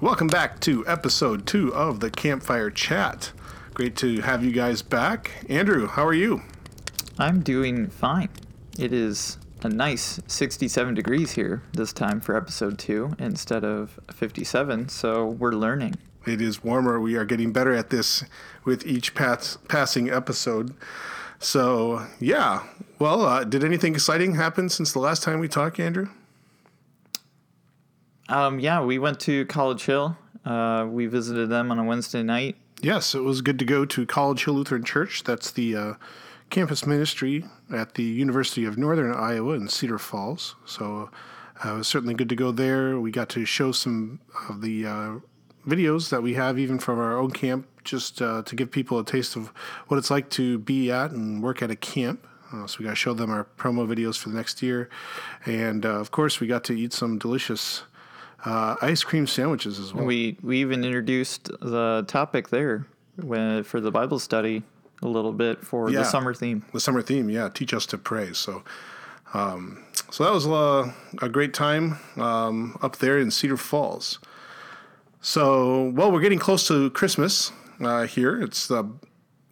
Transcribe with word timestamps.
Welcome 0.00 0.26
back 0.26 0.60
to 0.60 0.86
episode 0.86 1.46
two 1.46 1.74
of 1.74 2.00
the 2.00 2.10
Campfire 2.10 2.70
Chat. 2.70 3.32
Great 3.72 3.96
to 3.96 4.20
have 4.20 4.44
you 4.44 4.52
guys 4.52 4.82
back. 4.82 5.30
Andrew, 5.48 5.86
how 5.86 6.06
are 6.06 6.12
you? 6.12 6.42
I'm 7.18 7.40
doing 7.42 7.88
fine. 7.88 8.28
It 8.78 8.92
is 8.92 9.38
a 9.62 9.70
nice 9.70 10.20
67 10.26 10.92
degrees 10.92 11.32
here 11.32 11.62
this 11.72 11.94
time 11.94 12.20
for 12.20 12.36
episode 12.36 12.78
two 12.78 13.14
instead 13.18 13.64
of 13.64 13.98
57, 14.12 14.90
so 14.90 15.24
we're 15.24 15.52
learning. 15.52 15.94
It 16.26 16.42
is 16.42 16.62
warmer. 16.62 17.00
We 17.00 17.16
are 17.16 17.24
getting 17.24 17.52
better 17.52 17.72
at 17.72 17.88
this 17.88 18.22
with 18.66 18.86
each 18.86 19.14
pass- 19.14 19.56
passing 19.66 20.10
episode. 20.10 20.74
So, 21.38 22.06
yeah. 22.20 22.64
Well, 22.98 23.24
uh, 23.24 23.44
did 23.44 23.64
anything 23.64 23.94
exciting 23.94 24.34
happen 24.34 24.68
since 24.68 24.92
the 24.92 24.98
last 24.98 25.22
time 25.22 25.40
we 25.40 25.48
talked, 25.48 25.80
Andrew? 25.80 26.08
Um, 28.28 28.58
yeah, 28.58 28.82
we 28.82 28.98
went 28.98 29.20
to 29.20 29.46
College 29.46 29.84
Hill. 29.84 30.16
Uh, 30.44 30.86
we 30.88 31.06
visited 31.06 31.48
them 31.48 31.70
on 31.70 31.78
a 31.78 31.84
Wednesday 31.84 32.22
night. 32.22 32.56
Yes, 32.80 33.14
it 33.14 33.20
was 33.20 33.40
good 33.40 33.58
to 33.58 33.64
go 33.64 33.84
to 33.84 34.06
College 34.06 34.44
Hill 34.44 34.54
Lutheran 34.54 34.84
Church. 34.84 35.24
That's 35.24 35.50
the 35.50 35.76
uh, 35.76 35.94
campus 36.50 36.86
ministry 36.86 37.44
at 37.72 37.94
the 37.94 38.02
University 38.02 38.64
of 38.64 38.76
Northern 38.76 39.14
Iowa 39.14 39.54
in 39.54 39.68
Cedar 39.68 39.98
Falls. 39.98 40.56
So 40.64 41.10
uh, 41.64 41.74
it 41.74 41.78
was 41.78 41.88
certainly 41.88 42.14
good 42.14 42.28
to 42.28 42.36
go 42.36 42.52
there. 42.52 43.00
We 43.00 43.10
got 43.10 43.28
to 43.30 43.44
show 43.44 43.72
some 43.72 44.20
of 44.48 44.60
the 44.60 44.86
uh, 44.86 45.14
videos 45.66 46.10
that 46.10 46.22
we 46.22 46.34
have 46.34 46.58
even 46.58 46.78
from 46.78 46.98
our 46.98 47.18
own 47.18 47.30
camp 47.30 47.66
just 47.84 48.20
uh, 48.20 48.42
to 48.42 48.56
give 48.56 48.70
people 48.70 48.98
a 48.98 49.04
taste 49.04 49.36
of 49.36 49.48
what 49.88 49.96
it's 49.96 50.10
like 50.10 50.28
to 50.30 50.58
be 50.58 50.90
at 50.90 51.12
and 51.12 51.42
work 51.42 51.62
at 51.62 51.70
a 51.70 51.76
camp. 51.76 52.26
Uh, 52.52 52.66
so 52.66 52.78
we 52.78 52.84
got 52.84 52.90
to 52.90 52.96
show 52.96 53.14
them 53.14 53.30
our 53.30 53.44
promo 53.56 53.86
videos 53.86 54.16
for 54.18 54.28
the 54.28 54.36
next 54.36 54.62
year. 54.62 54.88
And 55.44 55.84
uh, 55.84 55.90
of 55.90 56.10
course, 56.10 56.40
we 56.40 56.46
got 56.46 56.62
to 56.64 56.78
eat 56.78 56.92
some 56.92 57.18
delicious 57.18 57.82
uh, 58.46 58.76
ice 58.80 59.04
cream 59.04 59.26
sandwiches 59.26 59.78
as 59.78 59.92
well. 59.92 60.04
We 60.06 60.38
we 60.42 60.60
even 60.60 60.84
introduced 60.84 61.50
the 61.60 62.04
topic 62.08 62.48
there 62.48 62.86
when, 63.16 63.62
for 63.64 63.80
the 63.80 63.90
Bible 63.90 64.18
study 64.18 64.62
a 65.02 65.08
little 65.08 65.32
bit 65.32 65.62
for 65.62 65.90
Yeah. 65.90 65.98
the 65.98 66.04
summer 66.04 66.32
theme. 66.32 66.64
the 66.72 66.80
summer 66.80 67.02
theme, 67.02 67.28
yeah, 67.28 67.48
teach 67.50 67.74
us 67.74 67.84
to 67.86 67.98
pray. 67.98 68.32
So, 68.32 68.62
um, 69.34 69.84
so 70.10 70.24
that 70.24 70.32
was 70.32 70.46
uh, 70.46 70.90
a 71.20 71.28
great 71.28 71.52
time 71.52 71.98
um, 72.16 72.78
up 72.80 72.96
there 72.96 73.18
in 73.18 73.30
Cedar 73.30 73.56
Falls. 73.58 74.18
So, 75.20 75.90
well, 75.94 76.12
we're 76.12 76.20
getting 76.20 76.38
close 76.38 76.66
to 76.68 76.90
Christmas 76.90 77.52
uh, 77.80 78.04
here. 78.06 78.40
It's 78.40 78.68
the 78.68 78.88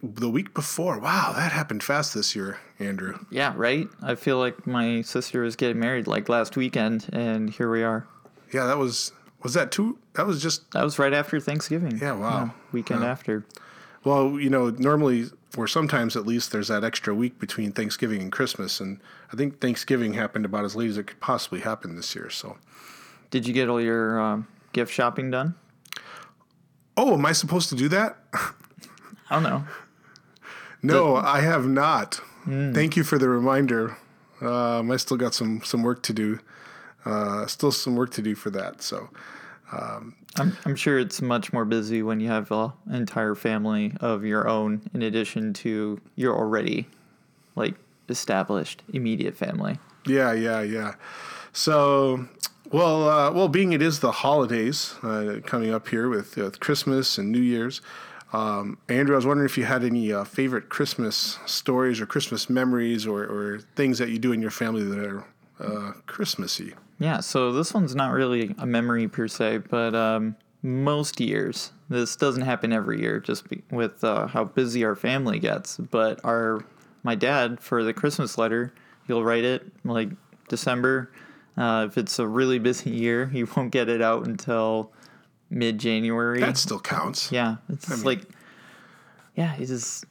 the 0.01 0.29
week 0.29 0.53
before. 0.53 0.99
Wow, 0.99 1.33
that 1.35 1.51
happened 1.51 1.83
fast 1.83 2.13
this 2.13 2.35
year, 2.35 2.59
Andrew. 2.79 3.17
Yeah, 3.31 3.53
right. 3.55 3.87
I 4.03 4.15
feel 4.15 4.37
like 4.37 4.65
my 4.67 5.01
sister 5.01 5.41
was 5.41 5.55
getting 5.55 5.79
married 5.79 6.07
like 6.07 6.29
last 6.29 6.55
weekend, 6.55 7.07
and 7.11 7.49
here 7.49 7.69
we 7.69 7.83
are. 7.83 8.07
Yeah, 8.55 8.67
that 8.67 8.77
was 8.77 9.11
was 9.43 9.53
that 9.53 9.69
two? 9.69 9.99
That 10.13 10.25
was 10.25 10.41
just 10.41 10.71
That 10.71 10.85
was 10.85 10.97
right 10.97 11.13
after 11.13 11.41
Thanksgiving. 11.41 11.97
Yeah, 11.97 12.13
wow. 12.13 12.53
weekend 12.71 13.03
after. 13.03 13.43
well, 14.05 14.39
you 14.39 14.49
know, 14.49 14.69
normally 14.69 15.25
or 15.57 15.67
sometimes 15.67 16.15
at 16.15 16.25
least 16.25 16.53
there's 16.53 16.69
that 16.69 16.85
extra 16.85 17.13
week 17.13 17.37
between 17.37 17.73
Thanksgiving 17.73 18.21
and 18.21 18.31
Christmas, 18.31 18.79
and 18.79 19.01
I 19.33 19.35
think 19.35 19.59
Thanksgiving 19.59 20.13
happened 20.13 20.45
about 20.45 20.63
as 20.63 20.73
late 20.73 20.89
as 20.89 20.97
it 20.97 21.07
could 21.07 21.19
possibly 21.19 21.59
happen 21.59 21.97
this 21.97 22.15
year. 22.15 22.29
So. 22.29 22.57
Did 23.29 23.45
you 23.45 23.53
get 23.53 23.67
all 23.67 23.81
your 23.81 24.19
um, 24.21 24.47
gift 24.71 24.93
shopping 24.93 25.31
done? 25.31 25.55
Oh, 26.95 27.15
am 27.15 27.25
I 27.25 27.33
supposed 27.33 27.67
to 27.69 27.75
do 27.75 27.89
that? 27.89 28.17
I 28.33 28.53
don't 29.31 29.43
know. 29.43 29.65
No, 30.83 31.15
I 31.15 31.41
have 31.41 31.65
not. 31.65 32.21
Thank 32.45 32.95
you 32.95 33.03
for 33.03 33.17
the 33.17 33.27
reminder. 33.27 33.97
Um, 34.39 34.91
I 34.91 34.97
still 34.97 35.17
got 35.17 35.33
some 35.33 35.63
some 35.63 35.81
work 35.81 36.03
to 36.03 36.13
do. 36.13 36.39
Uh, 37.05 37.45
still 37.45 37.71
some 37.71 37.95
work 37.95 38.11
to 38.11 38.21
do 38.21 38.35
for 38.35 38.49
that. 38.49 38.81
So 38.81 39.09
I'm, 40.37 40.57
I'm 40.65 40.75
sure 40.75 40.99
it's 40.99 41.21
much 41.21 41.53
more 41.53 41.65
busy 41.65 42.03
when 42.03 42.19
you 42.19 42.27
have 42.27 42.51
an 42.51 42.73
entire 42.91 43.35
family 43.35 43.93
of 44.01 44.25
your 44.25 44.47
own, 44.47 44.81
in 44.93 45.01
addition 45.01 45.53
to 45.53 45.99
your 46.15 46.35
already 46.35 46.87
like 47.55 47.75
established 48.09 48.83
immediate 48.93 49.35
family. 49.35 49.79
yeah, 50.05 50.33
yeah, 50.33 50.61
yeah. 50.61 50.95
So 51.53 52.27
well, 52.71 53.07
uh, 53.07 53.31
well, 53.31 53.47
being 53.47 53.73
it 53.73 53.81
is 53.81 53.99
the 53.99 54.11
holidays 54.11 54.95
uh, 55.03 55.39
coming 55.45 55.73
up 55.73 55.87
here 55.87 56.09
with 56.09 56.37
uh, 56.37 56.49
Christmas 56.59 57.17
and 57.17 57.31
New 57.31 57.41
Year's. 57.41 57.81
Um, 58.33 58.77
Andrew, 58.89 59.15
I 59.15 59.17
was 59.17 59.25
wondering 59.25 59.45
if 59.45 59.57
you 59.57 59.63
had 59.63 59.83
any 59.83 60.11
uh, 60.11 60.25
favorite 60.25 60.67
Christmas 60.67 61.39
stories 61.45 62.01
or 62.01 62.05
Christmas 62.05 62.49
memories 62.49 63.07
or, 63.07 63.23
or 63.23 63.59
things 63.75 63.99
that 63.99 64.09
you 64.09 64.19
do 64.19 64.31
in 64.31 64.41
your 64.41 64.51
family 64.51 64.83
that 64.83 64.99
are 64.99 65.25
uh, 65.59 65.93
Christmassy. 66.05 66.73
Yeah, 66.99 67.19
so 67.19 67.51
this 67.51 67.73
one's 67.73 67.95
not 67.95 68.11
really 68.13 68.55
a 68.57 68.65
memory 68.65 69.07
per 69.07 69.27
se, 69.27 69.57
but 69.69 69.93
um, 69.93 70.35
most 70.61 71.19
years, 71.19 71.71
this 71.89 72.15
doesn't 72.15 72.43
happen 72.43 72.71
every 72.71 73.01
year 73.01 73.19
just 73.19 73.49
be, 73.49 73.63
with 73.69 74.03
uh, 74.03 74.27
how 74.27 74.45
busy 74.45 74.83
our 74.85 74.95
family 74.95 75.39
gets. 75.39 75.77
But 75.77 76.19
our 76.23 76.63
my 77.03 77.15
dad 77.15 77.59
for 77.59 77.83
the 77.83 77.93
Christmas 77.93 78.37
letter, 78.37 78.73
he'll 79.07 79.23
write 79.23 79.43
it 79.43 79.71
like 79.83 80.09
December. 80.47 81.11
Uh, 81.57 81.85
if 81.87 81.97
it's 81.97 82.17
a 82.19 82.27
really 82.27 82.59
busy 82.59 82.89
year, 82.89 83.27
he 83.27 83.43
won't 83.55 83.71
get 83.71 83.89
it 83.89 84.01
out 84.01 84.25
until 84.25 84.91
mid 85.49 85.77
January. 85.77 86.39
That 86.39 86.57
still 86.57 86.79
counts. 86.79 87.31
Yeah, 87.31 87.57
it's 87.69 87.89
mean- 87.89 88.03
like, 88.03 88.21
yeah, 89.35 89.55
it 89.55 89.65
just 89.65 90.05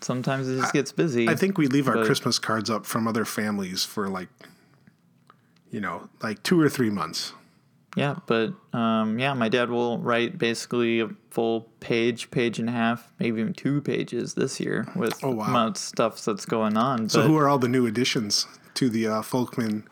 sometimes 0.00 0.48
it 0.48 0.60
just 0.60 0.72
gets 0.72 0.92
busy. 0.92 1.28
I 1.28 1.36
think 1.36 1.58
we 1.58 1.66
leave 1.66 1.88
our 1.88 2.04
Christmas 2.04 2.38
cards 2.38 2.70
up 2.70 2.86
from 2.86 3.06
other 3.06 3.24
families 3.24 3.84
for 3.84 4.08
like, 4.08 4.28
you 5.74 5.80
know, 5.80 6.08
like 6.22 6.40
two 6.44 6.60
or 6.60 6.68
three 6.68 6.90
months. 6.90 7.32
Yeah, 7.96 8.16
but 8.26 8.52
um, 8.72 9.18
yeah, 9.18 9.34
my 9.34 9.48
dad 9.48 9.70
will 9.70 9.98
write 9.98 10.36
basically 10.38 11.00
a 11.00 11.08
full 11.30 11.62
page, 11.80 12.30
page 12.30 12.58
and 12.58 12.68
a 12.68 12.72
half, 12.72 13.12
maybe 13.18 13.40
even 13.40 13.52
two 13.54 13.80
pages 13.80 14.34
this 14.34 14.58
year 14.60 14.86
with 14.96 15.14
Oh, 15.24 15.30
wow. 15.30 15.46
amount 15.46 15.76
of 15.76 15.82
stuff 15.82 16.24
that's 16.24 16.44
going 16.44 16.76
on. 16.76 17.08
So, 17.08 17.20
but 17.20 17.28
who 17.28 17.36
are 17.36 17.48
all 17.48 17.58
the 17.58 17.68
new 17.68 17.86
additions 17.86 18.46
to 18.74 18.88
the 18.88 19.06
uh, 19.06 19.22
Folkman 19.22 19.84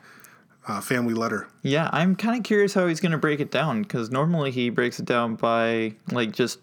uh, 0.68 0.80
family 0.80 1.14
letter? 1.14 1.48
yeah, 1.62 1.90
I'm 1.92 2.14
kind 2.16 2.36
of 2.36 2.42
curious 2.44 2.74
how 2.74 2.86
he's 2.88 3.00
going 3.00 3.12
to 3.12 3.18
break 3.18 3.40
it 3.40 3.50
down 3.52 3.82
because 3.82 4.10
normally 4.10 4.50
he 4.50 4.68
breaks 4.70 4.98
it 5.00 5.06
down 5.06 5.36
by 5.36 5.94
like 6.10 6.32
just 6.32 6.58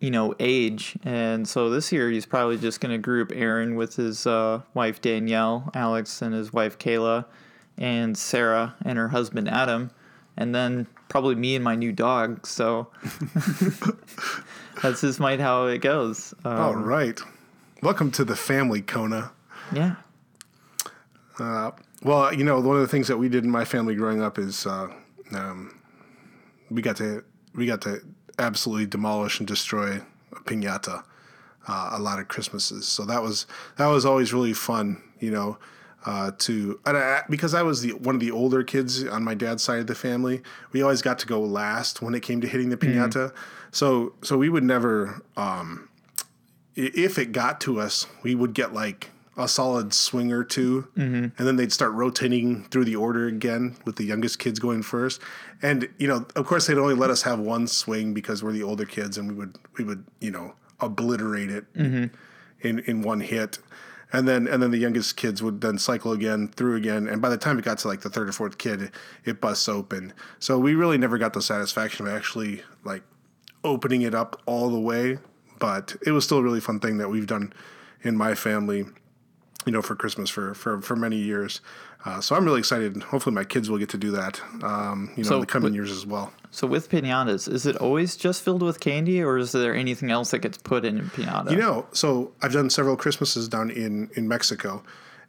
you 0.00 0.10
know 0.10 0.34
age, 0.40 0.96
and 1.04 1.46
so 1.46 1.70
this 1.70 1.92
year 1.92 2.10
he's 2.10 2.26
probably 2.26 2.58
just 2.58 2.80
going 2.80 2.90
to 2.92 2.98
group 2.98 3.30
Aaron 3.34 3.76
with 3.76 3.94
his 3.94 4.26
uh, 4.26 4.62
wife 4.74 5.00
Danielle, 5.00 5.70
Alex 5.74 6.22
and 6.22 6.34
his 6.34 6.52
wife 6.52 6.76
Kayla, 6.76 7.24
and 7.78 8.16
Sarah 8.16 8.74
and 8.84 8.98
her 8.98 9.08
husband 9.08 9.48
Adam, 9.48 9.90
and 10.36 10.54
then 10.54 10.86
probably 11.08 11.34
me 11.34 11.54
and 11.54 11.64
my 11.64 11.74
new 11.74 11.92
dog. 11.92 12.46
So 12.46 12.88
that's 14.82 15.00
just 15.00 15.20
might 15.20 15.40
how 15.40 15.66
it 15.66 15.78
goes. 15.78 16.34
Um, 16.44 16.58
all 16.58 16.74
right. 16.74 17.20
Welcome 17.82 18.10
to 18.12 18.24
the 18.24 18.36
family, 18.36 18.82
Kona. 18.82 19.32
Yeah. 19.72 19.96
Well, 22.04 22.34
you 22.34 22.44
know, 22.44 22.60
one 22.60 22.76
of 22.76 22.82
the 22.82 22.88
things 22.88 23.08
that 23.08 23.16
we 23.16 23.28
did 23.28 23.44
in 23.44 23.50
my 23.50 23.64
family 23.64 23.94
growing 23.94 24.22
up 24.22 24.38
is 24.38 24.66
uh, 24.66 24.88
um, 25.34 25.80
we 26.70 26.82
got 26.82 26.96
to 26.96 27.24
we 27.54 27.66
got 27.66 27.82
to 27.82 28.00
absolutely 28.38 28.86
demolish 28.86 29.38
and 29.38 29.46
destroy 29.46 30.00
a 30.32 30.40
pinata 30.44 31.04
uh, 31.68 31.90
a 31.92 31.98
lot 31.98 32.18
of 32.18 32.28
Christmases. 32.28 32.88
So 32.88 33.04
that 33.04 33.22
was 33.22 33.46
that 33.76 33.86
was 33.86 34.04
always 34.04 34.32
really 34.32 34.52
fun, 34.52 35.02
you 35.20 35.30
know. 35.30 35.58
Uh, 36.04 36.32
to 36.38 36.80
and 36.84 36.96
I, 36.96 37.22
because 37.30 37.54
I 37.54 37.62
was 37.62 37.82
the 37.82 37.92
one 37.92 38.16
of 38.16 38.20
the 38.20 38.32
older 38.32 38.64
kids 38.64 39.04
on 39.04 39.22
my 39.22 39.34
dad's 39.34 39.62
side 39.62 39.78
of 39.78 39.86
the 39.86 39.94
family, 39.94 40.42
we 40.72 40.82
always 40.82 41.00
got 41.00 41.18
to 41.20 41.26
go 41.26 41.40
last 41.40 42.02
when 42.02 42.14
it 42.14 42.22
came 42.22 42.40
to 42.40 42.48
hitting 42.48 42.70
the 42.70 42.76
pinata. 42.76 43.32
So 43.70 44.14
so 44.22 44.36
we 44.36 44.48
would 44.48 44.64
never 44.64 45.22
um, 45.36 45.88
if 46.74 47.18
it 47.18 47.32
got 47.32 47.60
to 47.62 47.78
us, 47.80 48.06
we 48.22 48.34
would 48.34 48.54
get 48.54 48.72
like 48.72 49.10
a 49.36 49.46
solid 49.48 49.94
swing 49.94 50.30
or 50.32 50.44
2 50.44 50.88
and 50.94 51.32
then 51.46 51.56
they'd 51.56 51.72
start 51.72 51.92
rotating 51.92 52.64
through 52.64 52.84
the 52.84 52.96
order 52.96 53.26
again 53.28 53.76
with 53.86 53.96
the 53.96 54.04
youngest 54.04 54.38
kids 54.38 54.58
going 54.58 54.82
first. 54.82 55.22
And 55.62 55.88
you 55.98 56.06
know, 56.08 56.26
of 56.36 56.46
course, 56.46 56.66
they'd 56.66 56.76
only 56.78 56.94
let 56.94 57.10
us 57.10 57.22
have 57.22 57.38
one 57.38 57.66
swing 57.66 58.12
because 58.12 58.42
we're 58.42 58.52
the 58.52 58.62
older 58.62 58.84
kids, 58.84 59.16
and 59.18 59.28
we 59.30 59.34
would 59.36 59.56
we 59.78 59.84
would 59.84 60.04
you 60.20 60.30
know 60.32 60.54
obliterate 60.80 61.50
it 61.50 61.64
in 62.60 62.80
in 62.80 63.02
one 63.02 63.20
hit. 63.20 63.58
And 64.12 64.28
then 64.28 64.46
and 64.46 64.62
then 64.62 64.70
the 64.70 64.78
youngest 64.78 65.16
kids 65.16 65.42
would 65.42 65.60
then 65.60 65.78
cycle 65.78 66.12
again 66.12 66.48
through 66.48 66.76
again, 66.76 67.08
and 67.08 67.22
by 67.22 67.30
the 67.30 67.38
time 67.38 67.58
it 67.58 67.64
got 67.64 67.78
to 67.78 67.88
like 67.88 68.02
the 68.02 68.10
third 68.10 68.28
or 68.28 68.32
fourth 68.32 68.58
kid, 68.58 68.90
it, 69.24 69.40
busts 69.40 69.68
open. 69.68 70.12
So 70.38 70.58
we 70.58 70.74
really 70.74 70.98
never 70.98 71.16
got 71.16 71.32
the 71.32 71.42
satisfaction 71.42 72.06
of 72.06 72.12
actually 72.12 72.62
like 72.84 73.02
opening 73.64 74.02
it 74.02 74.14
up 74.14 74.40
all 74.44 74.68
the 74.68 74.80
way, 74.80 75.18
but 75.58 75.96
it 76.04 76.12
was 76.12 76.24
still 76.24 76.38
a 76.38 76.42
really 76.42 76.60
fun 76.60 76.78
thing 76.78 76.98
that 76.98 77.08
we've 77.08 77.26
done 77.26 77.52
in 78.02 78.16
my 78.16 78.34
family, 78.34 78.84
you 79.64 79.72
know, 79.72 79.82
for 79.82 79.96
Christmas 79.96 80.28
for 80.28 80.52
for, 80.54 80.82
for 80.82 80.94
many 80.94 81.16
years. 81.16 81.60
Uh, 82.04 82.20
so 82.20 82.34
I'm 82.34 82.44
really 82.44 82.58
excited. 82.58 83.00
Hopefully, 83.02 83.34
my 83.34 83.44
kids 83.44 83.70
will 83.70 83.78
get 83.78 83.88
to 83.90 83.98
do 83.98 84.10
that, 84.10 84.40
um, 84.62 85.10
you 85.16 85.22
know, 85.22 85.28
So 85.28 85.34
in 85.36 85.40
the 85.42 85.46
coming 85.46 85.72
wi- 85.72 85.76
years 85.76 85.90
as 85.90 86.04
well. 86.04 86.32
So 86.50 86.66
with 86.66 86.90
pinatas, 86.90 87.50
is 87.50 87.64
it 87.64 87.76
always 87.76 88.16
just 88.16 88.42
filled 88.42 88.62
with 88.62 88.80
candy, 88.80 89.22
or 89.22 89.38
is 89.38 89.52
there 89.52 89.74
anything 89.74 90.10
else 90.10 90.32
that 90.32 90.40
gets 90.40 90.58
put 90.58 90.84
in 90.84 90.98
a 90.98 91.02
pinata? 91.02 91.50
You 91.50 91.56
know, 91.58 91.86
so 91.92 92.32
I've 92.42 92.52
done 92.52 92.68
several 92.70 92.96
Christmases 92.96 93.48
down 93.48 93.70
in 93.70 94.10
in 94.14 94.26
Mexico, 94.28 94.82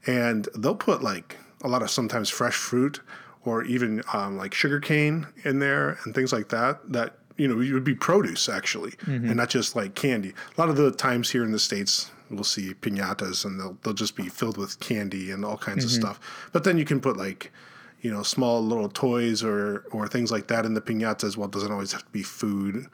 and 0.08 0.50
they'll 0.58 0.76
put 0.76 1.02
like 1.04 1.38
a 1.62 1.68
lot 1.68 1.82
of 1.82 1.90
sometimes 1.90 2.30
fresh 2.30 2.56
fruit 2.56 3.00
or 3.46 3.64
even 3.64 4.02
um, 4.14 4.38
like 4.38 4.54
sugar 4.54 4.80
cane 4.80 5.28
in 5.46 5.60
there 5.60 5.98
and 6.06 6.14
things 6.16 6.34
like 6.34 6.50
that. 6.50 6.80
That 6.92 7.16
you 7.38 7.48
know, 7.48 7.62
it 7.62 7.72
would 7.72 7.84
be 7.84 7.96
produce 7.96 8.50
actually, 8.50 8.94
and 9.06 9.36
not 9.36 9.50
just 9.50 9.76
like 9.76 9.96
candy. 9.96 10.34
A 10.58 10.62
lot 10.62 10.70
of 10.70 10.76
the 10.76 10.92
times 10.92 11.30
here 11.32 11.44
in 11.44 11.52
the 11.52 11.60
states, 11.60 12.12
we'll 12.36 12.44
see 12.44 12.74
pinatas, 12.74 13.46
and 13.46 13.60
they'll 13.60 13.78
they'll 13.84 13.94
just 13.94 14.16
be 14.16 14.30
filled 14.30 14.58
with 14.58 14.80
candy 14.80 15.32
and 15.32 15.44
all 15.46 15.58
kinds 15.58 15.84
of 15.84 15.92
stuff. 15.92 16.20
But 16.52 16.64
then 16.64 16.78
you 16.78 16.86
can 16.86 17.00
put 17.00 17.18
like, 17.18 17.52
you 18.02 18.12
know, 18.12 18.24
small 18.24 18.64
little 18.64 18.90
toys 18.90 19.44
or 19.44 19.86
or 19.92 20.08
things 20.08 20.32
like 20.32 20.48
that 20.48 20.66
in 20.66 20.74
the 20.74 20.82
pinata 20.82 21.26
as 21.26 21.38
well. 21.38 21.48
It 21.48 21.54
doesn't 21.54 21.72
always 21.72 21.92
have 21.92 22.04
to 22.06 22.12
be 22.12 22.24
food 22.24 22.88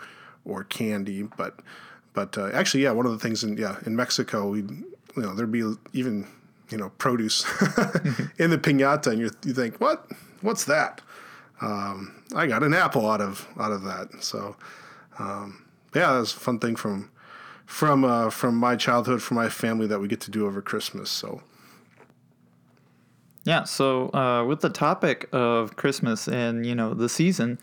or 0.45 0.63
candy, 0.63 1.23
but 1.23 1.59
but 2.13 2.37
uh, 2.37 2.49
actually, 2.53 2.83
yeah, 2.83 2.91
one 2.91 3.05
of 3.05 3.11
the 3.11 3.19
things 3.19 3.43
in 3.43 3.57
yeah 3.57 3.77
in 3.85 3.95
Mexico, 3.95 4.49
we 4.49 4.59
you 4.59 4.87
know 5.15 5.33
there'd 5.33 5.51
be 5.51 5.63
even 5.93 6.27
you 6.69 6.77
know 6.77 6.89
produce 6.97 7.43
in 8.37 8.49
the 8.49 8.57
pinata, 8.57 9.07
and 9.07 9.19
you 9.19 9.29
you 9.45 9.53
think 9.53 9.79
what 9.79 10.07
what's 10.41 10.65
that? 10.65 11.01
Um, 11.61 12.23
I 12.35 12.47
got 12.47 12.63
an 12.63 12.73
apple 12.73 13.09
out 13.09 13.21
of 13.21 13.47
out 13.59 13.71
of 13.71 13.83
that. 13.83 14.23
So 14.23 14.55
um, 15.19 15.65
yeah, 15.93 16.13
that's 16.13 16.33
a 16.33 16.39
fun 16.39 16.59
thing 16.59 16.75
from 16.75 17.09
from 17.69 18.03
uh, 18.03 18.31
from 18.31 18.55
my 18.55 18.75
childhood, 18.75 19.21
from 19.21 19.35
my 19.35 19.47
family 19.47 19.85
that 19.85 19.99
we 19.99 20.07
get 20.07 20.19
to 20.21 20.31
do 20.31 20.47
over 20.47 20.59
Christmas. 20.59 21.09
So 21.11 21.43
Yeah, 23.43 23.63
so 23.63 24.09
uh, 24.11 24.43
with 24.43 24.61
the 24.61 24.71
topic 24.71 25.29
of 25.31 25.75
Christmas 25.75 26.27
and 26.27 26.65
you 26.65 26.73
know 26.73 26.95
the 26.95 27.07
season, 27.07 27.59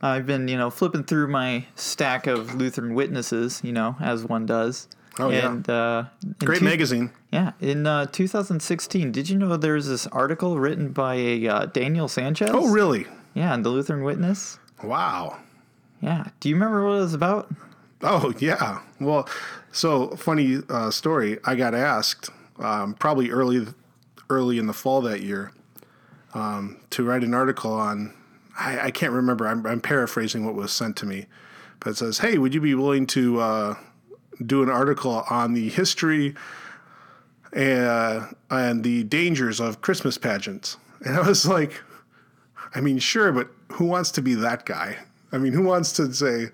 I've 0.00 0.26
been 0.26 0.46
you 0.46 0.56
know 0.56 0.70
flipping 0.70 1.02
through 1.02 1.26
my 1.26 1.66
stack 1.74 2.28
of 2.28 2.54
Lutheran 2.54 2.94
witnesses, 2.94 3.60
you 3.64 3.72
know, 3.72 3.96
as 4.00 4.24
one 4.24 4.46
does. 4.46 4.86
Oh, 5.20 5.30
yeah. 5.30 5.50
and, 5.50 5.68
uh, 5.68 6.04
great 6.38 6.60
two- 6.60 6.64
magazine. 6.64 7.10
Yeah, 7.32 7.50
in 7.60 7.84
uh, 7.84 8.06
2016, 8.06 9.10
did 9.10 9.28
you 9.28 9.36
know 9.36 9.56
there's 9.56 9.88
this 9.88 10.06
article 10.06 10.60
written 10.60 10.92
by 10.92 11.16
a 11.16 11.48
uh, 11.48 11.66
Daniel 11.66 12.06
Sanchez? 12.06 12.50
Oh 12.52 12.70
really? 12.70 13.06
Yeah, 13.34 13.52
in 13.54 13.62
the 13.62 13.70
Lutheran 13.70 14.04
Witness. 14.04 14.60
Wow. 14.84 15.38
Yeah, 16.00 16.28
do 16.38 16.48
you 16.48 16.54
remember 16.54 16.86
what 16.86 16.92
it 16.92 17.00
was 17.00 17.12
about? 17.14 17.50
Oh 18.02 18.32
yeah. 18.38 18.80
Well, 19.00 19.28
so 19.72 20.10
funny 20.10 20.58
uh, 20.68 20.90
story. 20.90 21.38
I 21.44 21.54
got 21.54 21.74
asked 21.74 22.30
um, 22.58 22.94
probably 22.94 23.30
early 23.30 23.66
early 24.30 24.58
in 24.58 24.66
the 24.66 24.72
fall 24.72 25.00
that 25.02 25.22
year 25.22 25.52
um, 26.34 26.78
to 26.90 27.04
write 27.04 27.24
an 27.24 27.34
article 27.34 27.72
on. 27.72 28.14
I, 28.58 28.86
I 28.86 28.90
can't 28.90 29.12
remember. 29.12 29.46
I'm, 29.46 29.64
I'm 29.66 29.80
paraphrasing 29.80 30.44
what 30.44 30.54
was 30.54 30.72
sent 30.72 30.96
to 30.96 31.06
me, 31.06 31.26
but 31.80 31.90
it 31.90 31.96
says, 31.96 32.18
"Hey, 32.18 32.38
would 32.38 32.54
you 32.54 32.60
be 32.60 32.74
willing 32.74 33.06
to 33.08 33.40
uh, 33.40 33.74
do 34.44 34.62
an 34.62 34.68
article 34.68 35.24
on 35.30 35.54
the 35.54 35.68
history 35.68 36.34
uh, 37.54 38.26
and 38.50 38.84
the 38.84 39.04
dangers 39.04 39.60
of 39.60 39.80
Christmas 39.80 40.18
pageants?" 40.18 40.76
And 41.04 41.16
I 41.16 41.26
was 41.26 41.46
like, 41.46 41.80
I 42.74 42.80
mean, 42.80 42.98
sure, 42.98 43.30
but 43.32 43.48
who 43.72 43.84
wants 43.84 44.10
to 44.12 44.22
be 44.22 44.34
that 44.34 44.66
guy? 44.66 44.98
I 45.30 45.38
mean, 45.38 45.52
who 45.52 45.62
wants 45.62 45.92
to 45.92 46.12
say, 46.12 46.48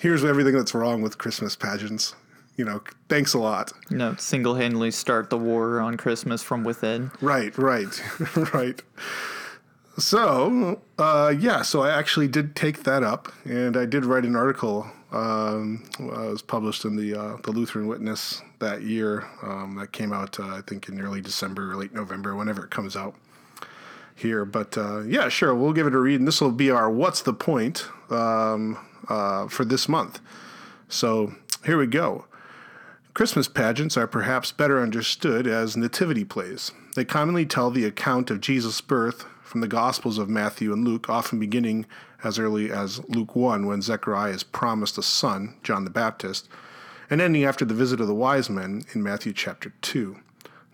here's 0.00 0.24
everything 0.24 0.54
that's 0.54 0.74
wrong 0.74 1.02
with 1.02 1.18
Christmas 1.18 1.54
pageants? 1.54 2.14
You 2.56 2.64
know, 2.64 2.82
thanks 3.08 3.32
a 3.32 3.38
lot. 3.38 3.72
You 3.90 3.96
know, 3.96 4.16
single 4.16 4.54
handedly 4.54 4.90
start 4.90 5.30
the 5.30 5.38
war 5.38 5.80
on 5.80 5.96
Christmas 5.96 6.42
from 6.42 6.64
within. 6.64 7.10
Right, 7.20 7.56
right, 7.56 8.02
right. 8.54 8.82
So, 9.98 10.80
uh, 10.98 11.34
yeah, 11.38 11.62
so 11.62 11.82
I 11.82 11.90
actually 11.90 12.28
did 12.28 12.56
take 12.56 12.82
that 12.84 13.02
up, 13.02 13.32
and 13.44 13.76
I 13.76 13.86
did 13.86 14.04
write 14.04 14.24
an 14.24 14.36
article. 14.36 14.90
Um, 15.12 15.84
uh, 15.98 16.28
it 16.28 16.30
was 16.30 16.42
published 16.42 16.84
in 16.84 16.96
the 16.96 17.14
uh, 17.18 17.36
the 17.42 17.50
Lutheran 17.50 17.86
Witness 17.86 18.42
that 18.60 18.82
year. 18.82 19.28
Um, 19.42 19.76
that 19.76 19.92
came 19.92 20.12
out, 20.12 20.38
uh, 20.38 20.56
I 20.56 20.62
think, 20.66 20.88
in 20.88 21.00
early 21.00 21.20
December 21.20 21.72
or 21.72 21.76
late 21.76 21.92
November, 21.92 22.36
whenever 22.36 22.64
it 22.64 22.70
comes 22.70 22.96
out 22.96 23.14
here. 24.20 24.44
But 24.44 24.76
uh, 24.78 25.00
yeah, 25.02 25.28
sure, 25.28 25.54
we'll 25.54 25.72
give 25.72 25.86
it 25.86 25.94
a 25.94 25.98
read, 25.98 26.20
and 26.20 26.28
this 26.28 26.40
will 26.40 26.52
be 26.52 26.70
our 26.70 26.90
"What's 26.90 27.22
the 27.22 27.32
Point" 27.32 27.86
um, 28.10 28.78
uh, 29.08 29.48
for 29.48 29.64
this 29.64 29.88
month. 29.88 30.20
So 30.88 31.34
here 31.64 31.78
we 31.78 31.86
go. 31.86 32.26
Christmas 33.12 33.48
pageants 33.48 33.96
are 33.96 34.06
perhaps 34.06 34.52
better 34.52 34.80
understood 34.80 35.46
as 35.46 35.76
nativity 35.76 36.24
plays. 36.24 36.72
They 36.94 37.04
commonly 37.04 37.44
tell 37.44 37.70
the 37.70 37.84
account 37.84 38.30
of 38.30 38.40
Jesus' 38.40 38.80
birth 38.80 39.26
from 39.42 39.60
the 39.60 39.68
Gospels 39.68 40.16
of 40.16 40.28
Matthew 40.28 40.72
and 40.72 40.86
Luke, 40.86 41.10
often 41.10 41.40
beginning 41.40 41.86
as 42.22 42.38
early 42.38 42.70
as 42.70 43.00
Luke 43.08 43.34
1, 43.34 43.66
when 43.66 43.82
Zechariah 43.82 44.32
is 44.32 44.42
promised 44.42 44.96
a 44.96 45.02
son, 45.02 45.56
John 45.62 45.84
the 45.84 45.90
Baptist, 45.90 46.48
and 47.08 47.20
ending 47.20 47.44
after 47.44 47.64
the 47.64 47.74
visit 47.74 48.00
of 48.00 48.06
the 48.06 48.14
wise 48.14 48.48
men 48.48 48.84
in 48.94 49.02
Matthew 49.02 49.32
chapter 49.32 49.72
2. 49.82 50.16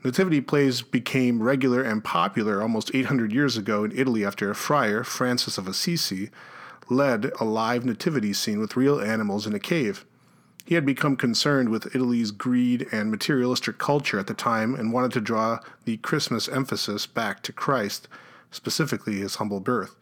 Nativity 0.07 0.41
plays 0.41 0.83
became 0.83 1.43
regular 1.43 1.83
and 1.83 2.05
popular 2.05 2.63
almost 2.63 2.95
800 2.95 3.33
years 3.33 3.57
ago 3.57 3.83
in 3.83 3.91
Italy 3.91 4.25
after 4.25 4.49
a 4.49 4.55
friar, 4.55 5.03
Francis 5.03 5.59
of 5.59 5.67
Assisi, 5.67 6.31
led 6.89 7.33
a 7.41 7.45
live 7.45 7.85
nativity 7.85 8.33
scene 8.33 8.61
with 8.61 8.77
real 8.77 9.01
animals 9.01 9.49
in 9.49 9.53
a 9.53 9.59
cave. 9.59 10.05
He 10.65 10.77
had 10.77 10.87
become 10.87 11.17
concerned 11.17 11.71
with 11.71 11.93
Italy's 11.93 12.31
greed 12.31 12.87
and 12.93 13.11
materialistic 13.11 13.79
culture 13.79 14.21
at 14.21 14.29
the 14.29 14.35
time 14.35 14.77
and 14.77 14.93
wanted 14.93 15.11
to 15.15 15.21
draw 15.21 15.59
the 15.87 15.97
Christmas 15.97 16.49
emphasis 16.49 17.05
back 17.05 17.43
to 17.43 17.53
Christ, 17.53 18.07
specifically 18.53 19.17
his 19.17 19.35
humble 19.35 19.59
birth. 19.59 19.97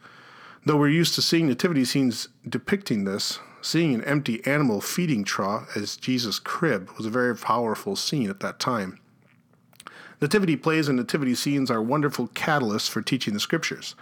Though 0.67 0.77
we're 0.77 0.89
used 0.89 1.15
to 1.15 1.23
seeing 1.23 1.47
nativity 1.47 1.83
scenes 1.83 2.27
depicting 2.47 3.05
this, 3.05 3.39
seeing 3.59 3.95
an 3.95 4.03
empty 4.03 4.45
animal 4.45 4.81
feeding 4.81 5.23
trough 5.23 5.75
as 5.75 5.97
Jesus' 5.97 6.37
crib 6.37 6.91
was 6.95 7.07
a 7.07 7.09
very 7.09 7.35
powerful 7.35 7.95
scene 7.95 8.29
at 8.29 8.41
that 8.41 8.59
time. 8.59 8.99
Nativity 10.21 10.55
plays 10.55 10.87
and 10.87 10.97
nativity 10.97 11.35
scenes 11.35 11.69
are 11.69 11.81
wonderful 11.81 12.29
catalysts 12.29 12.89
for 12.89 13.01
teaching 13.01 13.33
the 13.33 13.39
scriptures. 13.39 13.95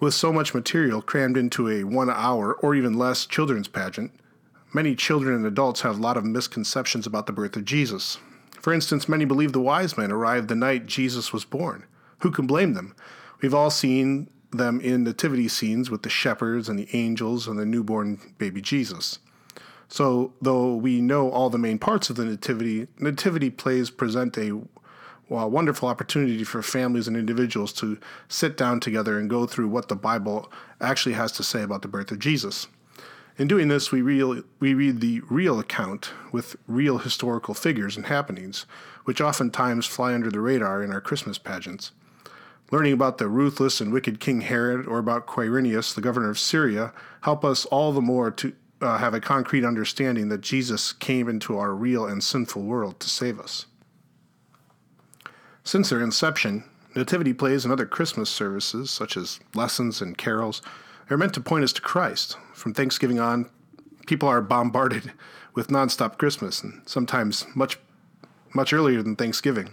With 0.00 0.14
so 0.14 0.32
much 0.32 0.54
material 0.54 1.02
crammed 1.02 1.36
into 1.36 1.68
a 1.68 1.84
one 1.84 2.10
hour 2.10 2.54
or 2.54 2.74
even 2.74 2.94
less 2.94 3.26
children's 3.26 3.68
pageant, 3.68 4.12
many 4.72 4.96
children 4.96 5.34
and 5.34 5.46
adults 5.46 5.82
have 5.82 5.98
a 5.98 6.02
lot 6.02 6.16
of 6.16 6.24
misconceptions 6.24 7.06
about 7.06 7.26
the 7.26 7.32
birth 7.32 7.56
of 7.56 7.64
Jesus. 7.64 8.18
For 8.60 8.72
instance, 8.72 9.08
many 9.08 9.24
believe 9.24 9.52
the 9.52 9.60
wise 9.60 9.96
men 9.96 10.10
arrived 10.10 10.48
the 10.48 10.54
night 10.54 10.86
Jesus 10.86 11.32
was 11.32 11.44
born. 11.44 11.84
Who 12.20 12.30
can 12.30 12.46
blame 12.46 12.74
them? 12.74 12.94
We've 13.40 13.54
all 13.54 13.70
seen 13.70 14.28
them 14.50 14.80
in 14.80 15.04
nativity 15.04 15.48
scenes 15.48 15.90
with 15.90 16.02
the 16.02 16.10
shepherds 16.10 16.68
and 16.68 16.78
the 16.78 16.88
angels 16.92 17.46
and 17.46 17.58
the 17.58 17.64
newborn 17.64 18.20
baby 18.38 18.60
Jesus. 18.60 19.18
So, 19.88 20.34
though 20.40 20.74
we 20.74 21.00
know 21.00 21.30
all 21.30 21.50
the 21.50 21.58
main 21.58 21.78
parts 21.78 22.10
of 22.10 22.16
the 22.16 22.24
nativity, 22.24 22.86
nativity 22.98 23.50
plays 23.50 23.90
present 23.90 24.36
a 24.38 24.62
well, 25.30 25.44
a 25.44 25.48
wonderful 25.48 25.88
opportunity 25.88 26.42
for 26.42 26.60
families 26.60 27.06
and 27.06 27.16
individuals 27.16 27.72
to 27.72 27.98
sit 28.28 28.56
down 28.56 28.80
together 28.80 29.16
and 29.16 29.30
go 29.30 29.46
through 29.46 29.68
what 29.68 29.88
the 29.88 29.94
Bible 29.94 30.50
actually 30.80 31.14
has 31.14 31.30
to 31.30 31.44
say 31.44 31.62
about 31.62 31.82
the 31.82 31.88
birth 31.88 32.10
of 32.10 32.18
Jesus. 32.18 32.66
In 33.38 33.46
doing 33.46 33.68
this, 33.68 33.92
we, 33.92 34.02
real, 34.02 34.42
we 34.58 34.74
read 34.74 35.00
the 35.00 35.20
real 35.30 35.60
account 35.60 36.10
with 36.32 36.56
real 36.66 36.98
historical 36.98 37.54
figures 37.54 37.96
and 37.96 38.06
happenings, 38.06 38.66
which 39.04 39.20
oftentimes 39.20 39.86
fly 39.86 40.12
under 40.14 40.30
the 40.30 40.40
radar 40.40 40.82
in 40.82 40.92
our 40.92 41.00
Christmas 41.00 41.38
pageants. 41.38 41.92
Learning 42.72 42.92
about 42.92 43.18
the 43.18 43.28
ruthless 43.28 43.80
and 43.80 43.92
wicked 43.92 44.18
King 44.18 44.40
Herod 44.40 44.84
or 44.86 44.98
about 44.98 45.28
Quirinius, 45.28 45.94
the 45.94 46.00
governor 46.00 46.30
of 46.30 46.40
Syria, 46.40 46.92
help 47.20 47.44
us 47.44 47.66
all 47.66 47.92
the 47.92 48.00
more 48.00 48.32
to 48.32 48.52
uh, 48.80 48.98
have 48.98 49.14
a 49.14 49.20
concrete 49.20 49.64
understanding 49.64 50.28
that 50.28 50.40
Jesus 50.40 50.92
came 50.92 51.28
into 51.28 51.56
our 51.56 51.72
real 51.72 52.04
and 52.04 52.22
sinful 52.22 52.62
world 52.62 52.98
to 52.98 53.08
save 53.08 53.38
us. 53.38 53.66
Since 55.64 55.90
their 55.90 56.02
inception, 56.02 56.64
nativity 56.94 57.32
plays 57.32 57.64
and 57.64 57.72
other 57.72 57.86
Christmas 57.86 58.30
services, 58.30 58.90
such 58.90 59.16
as 59.16 59.40
lessons 59.54 60.00
and 60.00 60.16
carols, 60.16 60.62
are 61.10 61.16
meant 61.16 61.34
to 61.34 61.40
point 61.40 61.64
us 61.64 61.72
to 61.74 61.80
Christ. 61.80 62.36
From 62.54 62.72
Thanksgiving 62.72 63.20
on, 63.20 63.50
people 64.06 64.28
are 64.28 64.40
bombarded 64.40 65.12
with 65.54 65.68
nonstop 65.68 66.18
Christmas, 66.18 66.62
and 66.62 66.82
sometimes 66.86 67.46
much, 67.54 67.78
much 68.54 68.72
earlier 68.72 69.02
than 69.02 69.16
Thanksgiving. 69.16 69.70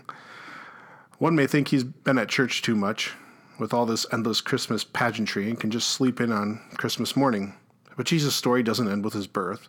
One 1.20 1.36
may 1.36 1.48
think 1.48 1.70
he's 1.70 1.84
been 1.84 2.18
at 2.18 2.30
church 2.30 2.62
too 2.62 2.76
much 2.76 3.14
with 3.60 3.74
all 3.74 3.86
this 3.86 4.06
endless 4.12 4.42
Christmas 4.42 4.84
pageantry 4.84 5.50
and 5.50 5.60
can 5.60 5.72
just 5.72 5.90
sleep 5.90 6.22
in 6.22 6.32
on 6.32 6.62
Christmas 6.78 7.16
morning. 7.16 7.56
But 7.96 8.06
Jesus' 8.06 8.36
story 8.36 8.62
doesn't 8.62 8.88
end 8.88 9.04
with 9.04 9.14
his 9.14 9.26
birth. 9.26 9.68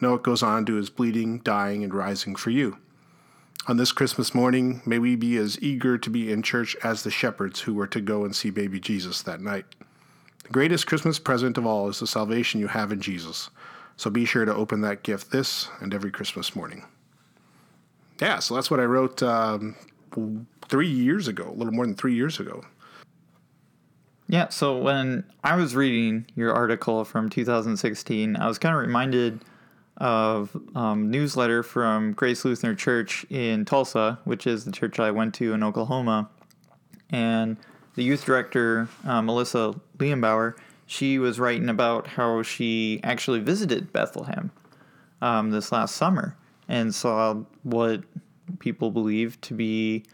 No, 0.00 0.14
it 0.14 0.22
goes 0.22 0.42
on 0.42 0.64
to 0.66 0.74
his 0.74 0.88
bleeding, 0.90 1.40
dying, 1.40 1.84
and 1.84 1.92
rising 1.92 2.36
for 2.36 2.50
you. 2.50 2.78
On 3.68 3.76
this 3.76 3.90
Christmas 3.90 4.32
morning, 4.32 4.80
may 4.86 5.00
we 5.00 5.16
be 5.16 5.36
as 5.36 5.60
eager 5.60 5.98
to 5.98 6.10
be 6.10 6.30
in 6.30 6.42
church 6.42 6.76
as 6.84 7.02
the 7.02 7.10
shepherds 7.10 7.60
who 7.60 7.74
were 7.74 7.88
to 7.88 8.00
go 8.00 8.24
and 8.24 8.34
see 8.34 8.50
baby 8.50 8.78
Jesus 8.78 9.22
that 9.22 9.40
night. 9.40 9.64
The 10.44 10.52
greatest 10.52 10.86
Christmas 10.86 11.18
present 11.18 11.58
of 11.58 11.66
all 11.66 11.88
is 11.88 11.98
the 11.98 12.06
salvation 12.06 12.60
you 12.60 12.68
have 12.68 12.92
in 12.92 13.00
Jesus. 13.00 13.50
So 13.96 14.08
be 14.08 14.24
sure 14.24 14.44
to 14.44 14.54
open 14.54 14.82
that 14.82 15.02
gift 15.02 15.32
this 15.32 15.68
and 15.80 15.92
every 15.92 16.12
Christmas 16.12 16.54
morning. 16.54 16.84
Yeah, 18.20 18.38
so 18.38 18.54
that's 18.54 18.70
what 18.70 18.78
I 18.78 18.84
wrote 18.84 19.22
um, 19.22 19.74
three 20.68 20.88
years 20.88 21.26
ago, 21.26 21.48
a 21.50 21.56
little 21.56 21.72
more 21.72 21.86
than 21.86 21.96
three 21.96 22.14
years 22.14 22.38
ago. 22.38 22.64
Yeah, 24.28 24.48
so 24.48 24.78
when 24.78 25.24
I 25.44 25.56
was 25.56 25.74
reading 25.74 26.26
your 26.34 26.52
article 26.52 27.04
from 27.04 27.30
2016, 27.30 28.36
I 28.36 28.46
was 28.46 28.58
kind 28.58 28.74
of 28.74 28.80
reminded 28.80 29.40
of 29.98 30.56
um, 30.74 31.10
newsletter 31.10 31.62
from 31.62 32.12
Grace 32.12 32.44
Lutheran 32.44 32.76
Church 32.76 33.24
in 33.30 33.64
Tulsa, 33.64 34.18
which 34.24 34.46
is 34.46 34.64
the 34.64 34.72
church 34.72 35.00
I 35.00 35.10
went 35.10 35.34
to 35.34 35.54
in 35.54 35.62
Oklahoma, 35.62 36.28
and 37.10 37.56
the 37.94 38.04
youth 38.04 38.24
director 38.24 38.88
uh, 39.06 39.22
Melissa 39.22 39.74
Lienbauer. 39.98 40.54
she 40.86 41.18
was 41.18 41.40
writing 41.40 41.68
about 41.68 42.06
how 42.06 42.42
she 42.42 43.00
actually 43.02 43.40
visited 43.40 43.92
Bethlehem 43.92 44.50
um, 45.22 45.50
this 45.50 45.72
last 45.72 45.96
summer 45.96 46.36
and 46.68 46.94
saw 46.94 47.42
what 47.62 48.02
people 48.58 48.90
believe 48.90 49.40
to 49.40 49.54
be 49.54 50.04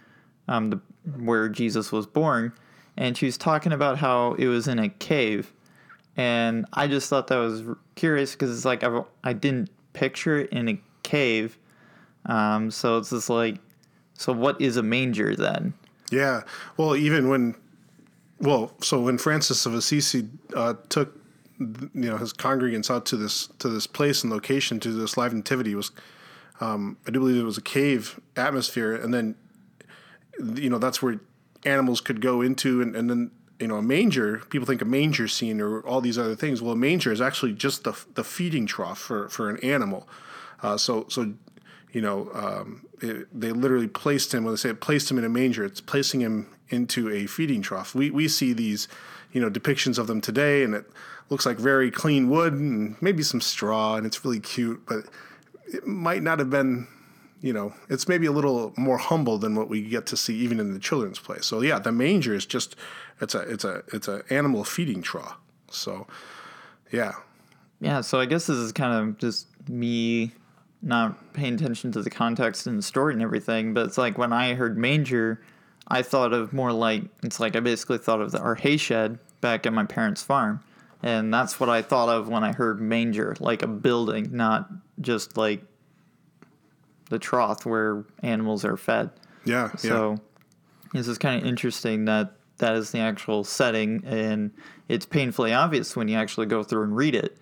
um, 0.48 0.70
the 0.70 0.80
where 1.18 1.48
Jesus 1.48 1.90
was 1.90 2.06
born, 2.06 2.52
and 2.96 3.16
she 3.16 3.26
was 3.26 3.36
talking 3.36 3.72
about 3.72 3.98
how 3.98 4.34
it 4.34 4.46
was 4.46 4.68
in 4.68 4.78
a 4.78 4.88
cave, 4.88 5.52
and 6.16 6.66
I 6.72 6.86
just 6.86 7.10
thought 7.10 7.26
that 7.26 7.38
was 7.38 7.64
curious 7.94 8.32
because 8.32 8.54
it's 8.54 8.64
like 8.64 8.84
I 8.84 9.02
I 9.24 9.32
didn't 9.32 9.70
picture 9.92 10.38
it 10.38 10.50
in 10.50 10.68
a 10.68 10.80
cave, 11.02 11.58
um, 12.26 12.70
so 12.70 12.98
it's 12.98 13.10
just 13.10 13.28
like, 13.28 13.58
so 14.14 14.32
what 14.32 14.60
is 14.60 14.76
a 14.76 14.82
manger 14.82 15.34
then? 15.34 15.74
Yeah. 16.10 16.42
Well, 16.76 16.94
even 16.94 17.28
when, 17.28 17.54
well, 18.38 18.72
so 18.82 19.00
when 19.00 19.18
Francis 19.18 19.66
of 19.66 19.74
Assisi 19.74 20.28
uh, 20.54 20.74
took, 20.88 21.18
you 21.58 21.90
know, 21.94 22.16
his 22.16 22.32
congregants 22.32 22.90
out 22.90 23.06
to 23.06 23.16
this 23.16 23.48
to 23.58 23.68
this 23.68 23.86
place 23.86 24.22
and 24.22 24.32
location 24.32 24.80
to 24.80 24.92
this 24.92 25.16
live 25.16 25.32
nativity 25.32 25.74
was, 25.74 25.90
um, 26.60 26.96
I 27.06 27.10
do 27.10 27.20
believe 27.20 27.40
it 27.40 27.44
was 27.44 27.58
a 27.58 27.62
cave 27.62 28.20
atmosphere, 28.36 28.94
and 28.94 29.12
then, 29.12 29.34
you 30.54 30.70
know, 30.70 30.78
that's 30.78 31.02
where 31.02 31.20
animals 31.64 32.00
could 32.00 32.20
go 32.20 32.42
into, 32.42 32.82
and, 32.82 32.94
and 32.96 33.08
then 33.08 33.30
you 33.62 33.68
know 33.68 33.76
a 33.76 33.82
manger. 33.82 34.42
People 34.50 34.66
think 34.66 34.82
a 34.82 34.84
manger 34.84 35.28
scene 35.28 35.60
or 35.60 35.80
all 35.86 36.00
these 36.00 36.18
other 36.18 36.34
things. 36.34 36.60
Well, 36.60 36.72
a 36.72 36.76
manger 36.76 37.12
is 37.12 37.20
actually 37.20 37.52
just 37.52 37.84
the 37.84 37.96
the 38.14 38.24
feeding 38.24 38.66
trough 38.66 38.98
for 38.98 39.28
for 39.28 39.48
an 39.48 39.58
animal. 39.58 40.08
Uh, 40.62 40.76
so 40.76 41.06
so 41.08 41.32
you 41.92 42.00
know, 42.00 42.30
um, 42.34 42.86
it, 43.00 43.28
they 43.38 43.52
literally 43.52 43.86
placed 43.86 44.34
him 44.34 44.44
when 44.44 44.54
they 44.54 44.58
say 44.58 44.72
placed 44.72 45.10
him 45.10 45.18
in 45.18 45.24
a 45.24 45.28
manger. 45.28 45.64
It's 45.64 45.80
placing 45.80 46.20
him 46.20 46.48
into 46.70 47.08
a 47.10 47.26
feeding 47.26 47.62
trough. 47.62 47.94
We 47.94 48.10
we 48.10 48.28
see 48.28 48.52
these, 48.52 48.88
you 49.32 49.40
know, 49.40 49.50
depictions 49.50 49.98
of 49.98 50.06
them 50.08 50.20
today, 50.20 50.64
and 50.64 50.74
it 50.74 50.90
looks 51.28 51.46
like 51.46 51.58
very 51.58 51.90
clean 51.90 52.28
wood 52.28 52.54
and 52.54 52.96
maybe 53.00 53.22
some 53.22 53.40
straw, 53.40 53.96
and 53.96 54.06
it's 54.06 54.24
really 54.24 54.40
cute, 54.40 54.82
but 54.86 55.04
it 55.66 55.86
might 55.86 56.22
not 56.22 56.38
have 56.40 56.50
been. 56.50 56.88
You 57.42 57.52
know, 57.52 57.74
it's 57.90 58.08
maybe 58.08 58.26
a 58.26 58.32
little 58.32 58.72
more 58.78 58.96
humble 58.96 59.36
than 59.36 59.54
what 59.54 59.68
we 59.68 59.82
get 59.82 60.06
to 60.06 60.16
see 60.16 60.36
even 60.36 60.58
in 60.60 60.72
the 60.72 60.78
children's 60.78 61.18
play. 61.18 61.38
So 61.40 61.60
yeah, 61.60 61.78
the 61.78 61.92
manger 61.92 62.34
is 62.34 62.46
just 62.46 62.76
it's 63.20 63.34
a 63.34 63.40
it's 63.40 63.64
a 63.64 63.82
it's 63.92 64.08
a 64.08 64.22
animal 64.30 64.64
feeding 64.64 65.02
trough. 65.02 65.36
So 65.70 66.06
yeah, 66.90 67.12
Yeah, 67.80 68.00
so 68.00 68.20
I 68.20 68.26
guess 68.26 68.46
this 68.46 68.56
is 68.56 68.70
kind 68.72 68.94
of 68.94 69.18
just 69.18 69.48
me 69.68 70.32
not 70.82 71.32
paying 71.32 71.54
attention 71.54 71.90
to 71.92 72.02
the 72.02 72.10
context 72.10 72.66
and 72.66 72.78
the 72.78 72.82
story 72.82 73.12
and 73.12 73.22
everything, 73.22 73.74
but 73.74 73.86
it's 73.86 73.98
like 73.98 74.18
when 74.18 74.32
I 74.32 74.54
heard 74.54 74.78
manger, 74.78 75.40
I 75.88 76.02
thought 76.02 76.32
of 76.32 76.52
more 76.52 76.72
like 76.72 77.02
it's 77.22 77.40
like 77.40 77.56
I 77.56 77.60
basically 77.60 77.98
thought 77.98 78.20
of 78.20 78.32
the, 78.32 78.40
our 78.40 78.54
hay 78.54 78.76
shed 78.76 79.18
back 79.40 79.66
at 79.66 79.72
my 79.72 79.84
parents' 79.84 80.22
farm. 80.22 80.60
And 81.02 81.34
that's 81.34 81.58
what 81.58 81.68
I 81.68 81.82
thought 81.82 82.08
of 82.08 82.28
when 82.28 82.44
I 82.44 82.52
heard 82.52 82.80
manger, 82.80 83.34
like 83.40 83.62
a 83.62 83.66
building, 83.66 84.28
not 84.32 84.68
just 85.00 85.36
like 85.36 85.64
the 87.12 87.18
trough 87.18 87.66
where 87.66 88.04
animals 88.22 88.64
are 88.64 88.78
fed. 88.78 89.10
yeah, 89.44 89.68
yeah. 89.74 89.76
So 89.76 90.16
this 90.94 91.06
is 91.06 91.18
kind 91.18 91.40
of 91.40 91.46
interesting 91.46 92.06
that 92.06 92.32
that 92.56 92.74
is 92.74 92.90
the 92.90 93.00
actual 93.00 93.44
setting, 93.44 94.02
and 94.06 94.50
it's 94.88 95.04
painfully 95.04 95.52
obvious 95.52 95.94
when 95.94 96.08
you 96.08 96.16
actually 96.16 96.46
go 96.46 96.62
through 96.62 96.84
and 96.84 96.96
read 96.96 97.14
it. 97.14 97.36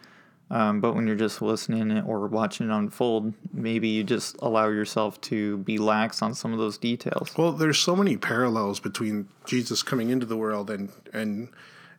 Um, 0.51 0.81
but 0.81 0.97
when 0.97 1.07
you're 1.07 1.15
just 1.15 1.41
listening 1.41 2.01
or 2.01 2.27
watching 2.27 2.69
it 2.69 2.73
unfold, 2.73 3.33
maybe 3.53 3.87
you 3.87 4.03
just 4.03 4.35
allow 4.41 4.67
yourself 4.67 5.21
to 5.23 5.59
be 5.59 5.79
lax 5.79 6.23
on 6.23 6.35
some 6.35 6.53
of 6.53 6.59
those 6.59 6.77
details. 6.77 7.31
Well, 7.39 7.53
there's 7.53 7.79
so 7.79 7.95
many 7.95 8.17
parallels 8.17 8.81
between 8.81 9.29
Jesus 9.45 9.85
coming 9.85 10.11
into 10.11 10.27
the 10.27 10.37
world 10.37 10.69
and 10.69 10.91
and 11.13 11.49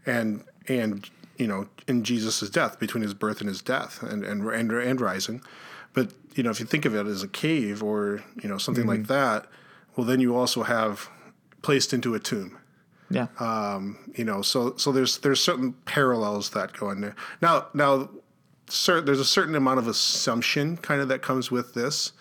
and 0.06 0.44
and 0.68 1.10
you 1.38 1.48
know 1.48 1.70
in 1.88 2.04
Jesus' 2.04 2.50
death 2.50 2.78
between 2.78 3.04
his 3.04 3.14
birth 3.14 3.40
and 3.40 3.48
his 3.48 3.62
death 3.62 4.04
and 4.04 4.26
and 4.26 4.46
and, 4.46 4.72
and 4.72 5.00
rising. 5.00 5.42
But 5.94 6.12
you 6.36 6.44
know, 6.44 6.50
if 6.50 6.60
you 6.60 6.66
think 6.66 6.86
of 6.86 6.96
it 6.96 7.06
as 7.08 7.24
a 7.24 7.28
cave 7.28 7.84
or 7.84 8.24
you 8.42 8.50
know 8.50 8.58
something 8.58 8.88
like 8.88 9.08
that, 9.08 9.48
well, 9.96 10.06
then 10.06 10.20
you 10.20 10.36
also 10.36 10.64
have 10.64 11.10
placed 11.62 11.94
into 11.94 12.14
a 12.16 12.20
tomb. 12.20 12.58
Yeah. 13.10 13.28
You 14.16 14.24
know, 14.24 14.42
so 14.42 14.76
so 14.78 14.92
there's 14.92 15.18
there's 15.20 15.42
certain 15.42 15.74
parallels 15.86 16.52
that 16.52 16.74
go 16.74 16.90
in 16.90 17.02
there. 17.02 17.16
Now 17.42 17.68
now, 17.74 18.10
there's 18.88 19.20
a 19.20 19.26
certain 19.26 19.56
amount 19.56 19.80
of 19.80 19.88
assumption 19.88 20.78
kind 20.78 21.02
of 21.02 21.10
that 21.10 21.22
comes 21.22 21.52
with 21.52 21.74
this. 21.74 22.14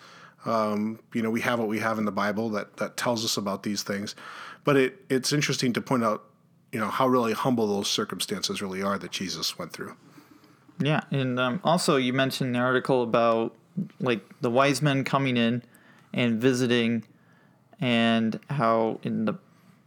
Um, 0.45 0.99
you 1.13 1.21
know, 1.21 1.29
we 1.29 1.41
have 1.41 1.59
what 1.59 1.67
we 1.67 1.79
have 1.79 1.99
in 1.99 2.05
the 2.05 2.11
Bible 2.11 2.49
that 2.49 2.77
that 2.77 2.97
tells 2.97 3.23
us 3.23 3.37
about 3.37 3.63
these 3.63 3.83
things, 3.83 4.15
but 4.63 4.75
it 4.75 5.05
it's 5.09 5.31
interesting 5.31 5.71
to 5.73 5.81
point 5.81 6.03
out, 6.03 6.23
you 6.71 6.79
know, 6.79 6.89
how 6.89 7.07
really 7.07 7.33
humble 7.33 7.67
those 7.67 7.89
circumstances 7.89 8.61
really 8.61 8.81
are 8.81 8.97
that 8.97 9.11
Jesus 9.11 9.57
went 9.57 9.71
through. 9.71 9.95
Yeah, 10.79 11.01
and 11.11 11.39
um, 11.39 11.61
also 11.63 11.95
you 11.95 12.11
mentioned 12.11 12.55
the 12.55 12.59
article 12.59 13.03
about 13.03 13.55
like 13.99 14.21
the 14.41 14.49
wise 14.49 14.81
men 14.81 15.03
coming 15.03 15.37
in 15.37 15.63
and 16.13 16.41
visiting, 16.41 17.03
and 17.79 18.39
how 18.49 18.99
in 19.03 19.25
the 19.25 19.35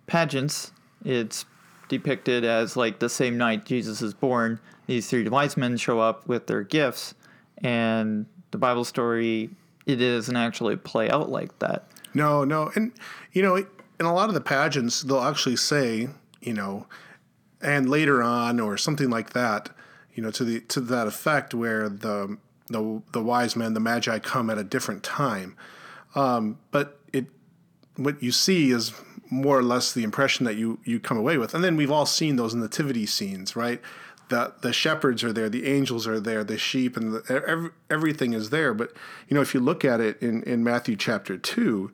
pageants 0.06 0.72
it's 1.04 1.44
depicted 1.88 2.44
as 2.44 2.76
like 2.76 2.98
the 2.98 3.08
same 3.08 3.36
night 3.36 3.64
Jesus 3.64 4.02
is 4.02 4.14
born. 4.14 4.58
These 4.86 5.08
three 5.08 5.28
wise 5.28 5.56
men 5.56 5.76
show 5.76 6.00
up 6.00 6.26
with 6.26 6.46
their 6.46 6.62
gifts, 6.62 7.14
and 7.58 8.26
the 8.50 8.58
Bible 8.58 8.84
story 8.84 9.50
it 9.86 9.96
doesn't 9.96 10.36
actually 10.36 10.76
play 10.76 11.10
out 11.10 11.30
like 11.30 11.58
that. 11.58 11.86
No, 12.14 12.44
no, 12.44 12.70
and 12.74 12.92
you 13.32 13.42
know, 13.42 13.56
in 13.56 13.66
a 14.06 14.14
lot 14.14 14.28
of 14.28 14.34
the 14.34 14.40
pageants, 14.40 15.02
they'll 15.02 15.20
actually 15.20 15.56
say, 15.56 16.08
you 16.40 16.52
know, 16.52 16.86
and 17.60 17.88
later 17.88 18.22
on 18.22 18.60
or 18.60 18.76
something 18.76 19.10
like 19.10 19.30
that, 19.30 19.70
you 20.14 20.22
know, 20.22 20.30
to 20.30 20.44
the 20.44 20.60
to 20.60 20.80
that 20.80 21.06
effect, 21.06 21.54
where 21.54 21.88
the 21.88 22.38
the 22.68 23.02
the 23.12 23.22
wise 23.22 23.56
men, 23.56 23.74
the 23.74 23.80
magi, 23.80 24.18
come 24.18 24.50
at 24.50 24.58
a 24.58 24.64
different 24.64 25.02
time. 25.02 25.56
Um, 26.14 26.58
but 26.70 27.00
it, 27.12 27.26
what 27.96 28.22
you 28.22 28.32
see 28.32 28.70
is 28.70 28.92
more 29.30 29.58
or 29.58 29.62
less 29.62 29.92
the 29.92 30.04
impression 30.04 30.44
that 30.46 30.56
you 30.56 30.78
you 30.84 31.00
come 31.00 31.16
away 31.16 31.38
with, 31.38 31.54
and 31.54 31.62
then 31.62 31.76
we've 31.76 31.90
all 31.90 32.06
seen 32.06 32.36
those 32.36 32.54
nativity 32.54 33.06
scenes, 33.06 33.56
right? 33.56 33.80
The 34.28 34.54
the 34.62 34.72
shepherds 34.72 35.22
are 35.22 35.32
there, 35.32 35.48
the 35.48 35.66
angels 35.66 36.06
are 36.06 36.20
there, 36.20 36.44
the 36.44 36.56
sheep, 36.58 36.96
and 36.96 37.14
the, 37.14 37.42
every, 37.46 37.70
everything 37.90 38.32
is 38.32 38.50
there. 38.50 38.72
But 38.72 38.92
you 39.28 39.34
know, 39.34 39.42
if 39.42 39.54
you 39.54 39.60
look 39.60 39.84
at 39.84 40.00
it 40.00 40.22
in 40.22 40.42
in 40.44 40.64
Matthew 40.64 40.96
chapter 40.96 41.36
two, 41.36 41.92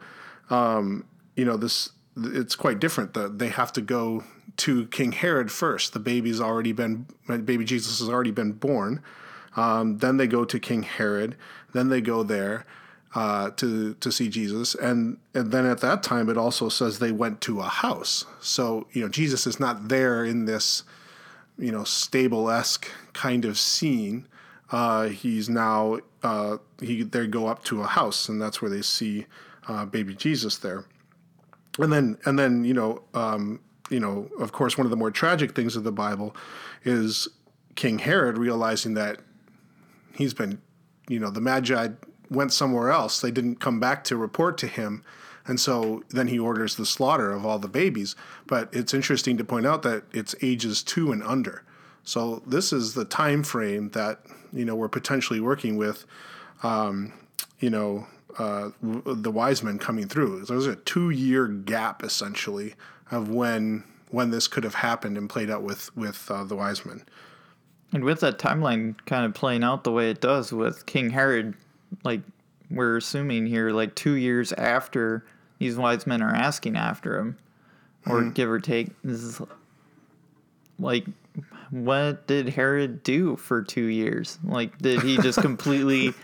um, 0.50 1.05
you 1.35 1.45
know 1.45 1.57
this 1.57 1.91
it's 2.17 2.55
quite 2.55 2.79
different. 2.79 3.15
The, 3.15 3.29
they 3.29 3.49
have 3.49 3.73
to 3.73 3.81
go 3.81 4.25
to 4.59 4.87
King 4.87 5.12
Herod 5.12 5.50
first. 5.50 5.93
The 5.93 6.00
baby's 6.00 6.41
already 6.41 6.73
been 6.73 7.07
baby 7.27 7.65
Jesus 7.65 7.99
has 8.00 8.09
already 8.09 8.31
been 8.31 8.53
born. 8.53 9.03
Um, 9.57 9.99
then 9.99 10.16
they 10.16 10.26
go 10.26 10.45
to 10.45 10.59
King 10.61 10.83
Herod. 10.83 11.37
Then 11.73 11.88
they 11.88 12.00
go 12.00 12.23
there 12.23 12.66
uh, 13.14 13.50
to 13.50 13.95
to 13.95 14.12
see 14.12 14.28
Jesus, 14.28 14.75
and 14.75 15.19
and 15.35 15.50
then 15.50 15.66
at 15.66 15.80
that 15.80 16.02
time 16.02 16.28
it 16.28 16.37
also 16.37 16.69
says 16.69 16.99
they 16.99 17.12
went 17.12 17.40
to 17.42 17.61
a 17.61 17.64
house. 17.64 18.25
So 18.40 18.87
you 18.92 19.02
know 19.02 19.09
Jesus 19.09 19.47
is 19.47 19.59
not 19.59 19.88
there 19.88 20.25
in 20.25 20.45
this 20.45 20.85
you 21.59 21.73
know 21.73 21.85
stable 21.85 22.50
esque 22.50 22.88
kind 23.12 23.45
of 23.45 23.59
scene. 23.59 24.26
Uh, 24.71 25.09
he's 25.09 25.49
now 25.49 25.99
uh, 26.23 26.59
he 26.80 27.02
they 27.02 27.26
go 27.26 27.47
up 27.47 27.64
to 27.64 27.83
a 27.83 27.87
house, 27.87 28.28
and 28.28 28.40
that's 28.40 28.62
where 28.62 28.71
they 28.71 28.83
see 28.83 29.26
uh, 29.66 29.85
baby 29.85 30.14
Jesus 30.14 30.59
there. 30.59 30.85
And 31.78 31.92
then 31.92 32.16
and 32.25 32.38
then 32.38 32.64
you 32.64 32.75
know 32.75 33.02
um, 33.14 33.61
you 33.90 33.99
know 33.99 34.28
of 34.38 34.52
course 34.52 34.78
one 34.78 34.87
of 34.87 34.90
the 34.90 34.97
more 34.97 35.11
tragic 35.11 35.57
things 35.57 35.75
of 35.75 35.83
the 35.83 35.92
Bible 35.92 36.37
is 36.85 37.26
King 37.75 37.99
Herod 37.99 38.38
realizing 38.38 38.95
that 38.95 39.21
he's 40.14 40.35
been 40.35 40.61
you 41.09 41.19
know 41.19 41.31
the 41.31 41.40
Magi 41.40 41.88
went 42.31 42.52
somewhere 42.52 42.90
else. 42.90 43.21
They 43.21 43.31
didn't 43.31 43.57
come 43.57 43.81
back 43.81 44.05
to 44.05 44.17
report 44.17 44.57
to 44.59 44.67
him. 44.67 45.02
And 45.47 45.59
so 45.59 46.05
then 46.11 46.29
he 46.29 46.38
orders 46.38 46.76
the 46.76 46.87
slaughter 46.87 47.33
of 47.33 47.45
all 47.45 47.59
the 47.59 47.67
babies. 47.67 48.14
But 48.47 48.69
it's 48.73 48.95
interesting 48.95 49.37
to 49.38 49.45
point 49.45 49.67
out 49.67 49.83
that 49.83 50.05
it's 50.12 50.35
ages 50.43 50.83
two 50.83 51.11
and 51.11 51.23
under. 51.25 51.64
So 52.05 52.43
this 52.47 52.73
is 52.73 52.95
the 52.95 53.05
time 53.05 53.43
frame 53.43 53.90
that 53.90 54.21
you 54.52 54.64
know 54.64 54.76
we're 54.76 54.88
potentially 54.88 55.40
working 55.40 55.76
with. 55.76 56.05
Um, 56.62 57.12
you 57.59 57.71
know 57.71 58.07
uh, 58.38 58.71
the 58.83 59.31
wise 59.31 59.62
men 59.62 59.79
coming 59.79 60.09
through. 60.09 60.45
So 60.45 60.52
There's 60.52 60.67
a 60.67 60.76
two 60.76 61.11
year 61.11 61.47
gap 61.47 62.02
essentially 62.02 62.75
of 63.11 63.29
when 63.29 63.85
when 64.09 64.31
this 64.31 64.49
could 64.49 64.64
have 64.64 64.75
happened 64.75 65.17
and 65.17 65.29
played 65.29 65.50
out 65.50 65.62
with 65.62 65.95
with 65.97 66.31
uh, 66.31 66.45
the 66.45 66.57
wise 66.57 66.85
men. 66.85 67.05
And 67.92 68.04
with 68.04 68.20
that 68.20 68.38
timeline 68.38 68.94
kind 69.06 69.25
of 69.25 69.35
playing 69.35 69.64
out 69.64 69.85
the 69.85 69.92
way 69.92 70.11
it 70.11 70.20
does 70.20 70.52
with 70.52 70.87
King 70.87 71.11
Herod, 71.11 71.54
like 72.04 72.20
we're 72.70 72.97
assuming 72.97 73.47
here, 73.47 73.70
like 73.70 73.94
two 73.94 74.14
years 74.14 74.52
after 74.52 75.25
these 75.59 75.76
wise 75.76 76.06
men 76.06 76.23
are 76.23 76.35
asking 76.35 76.76
after 76.76 77.18
him, 77.18 77.37
or 78.06 78.25
give 78.30 78.49
or 78.49 78.61
take, 78.61 78.90
this 79.02 79.23
is 79.23 79.42
like, 80.78 81.04
what 81.70 82.26
did 82.26 82.49
Herod 82.49 83.02
do 83.02 83.37
for 83.37 83.62
two 83.62 83.87
years? 83.87 84.38
Like, 84.44 84.78
did 84.78 85.02
he 85.02 85.18
just 85.18 85.40
completely, 85.42 86.14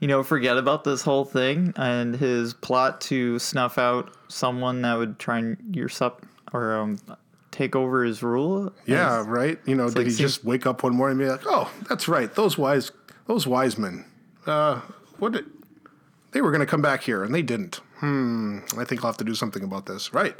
you 0.00 0.08
know, 0.08 0.22
forget 0.22 0.56
about 0.56 0.84
this 0.84 1.02
whole 1.02 1.24
thing 1.24 1.72
and 1.76 2.14
his 2.14 2.54
plot 2.54 3.00
to 3.02 3.38
snuff 3.38 3.78
out 3.78 4.14
someone 4.28 4.82
that 4.82 4.96
would 4.96 5.18
try 5.18 5.38
and 5.38 5.56
usurp 5.76 6.26
or 6.52 6.76
um, 6.76 6.98
take 7.58 7.74
over 7.76 8.04
his 8.04 8.22
rule? 8.22 8.72
Yeah, 8.86 9.24
right. 9.26 9.58
You 9.66 9.74
know, 9.74 9.88
did 9.88 9.96
like 9.98 10.06
he 10.06 10.12
seems- 10.12 10.34
just 10.36 10.44
wake 10.44 10.64
up 10.66 10.82
one 10.82 10.94
morning 10.94 11.18
and 11.20 11.26
be 11.26 11.30
like, 11.30 11.42
"Oh, 11.46 11.70
that's 11.88 12.06
right, 12.08 12.32
those 12.34 12.56
wise, 12.56 12.92
those 13.26 13.46
wise 13.46 13.76
men, 13.76 14.04
uh, 14.46 14.80
what 15.18 15.32
did, 15.32 15.44
they 16.32 16.40
were 16.40 16.50
going 16.50 16.60
to 16.60 16.66
come 16.66 16.82
back 16.82 17.02
here 17.02 17.22
and 17.24 17.34
they 17.34 17.42
didn't. 17.42 17.80
Hmm, 17.98 18.58
I 18.78 18.84
think 18.84 19.02
I'll 19.04 19.10
have 19.10 19.16
to 19.18 19.24
do 19.24 19.34
something 19.34 19.62
about 19.64 19.86
this." 19.86 20.14
Right. 20.14 20.36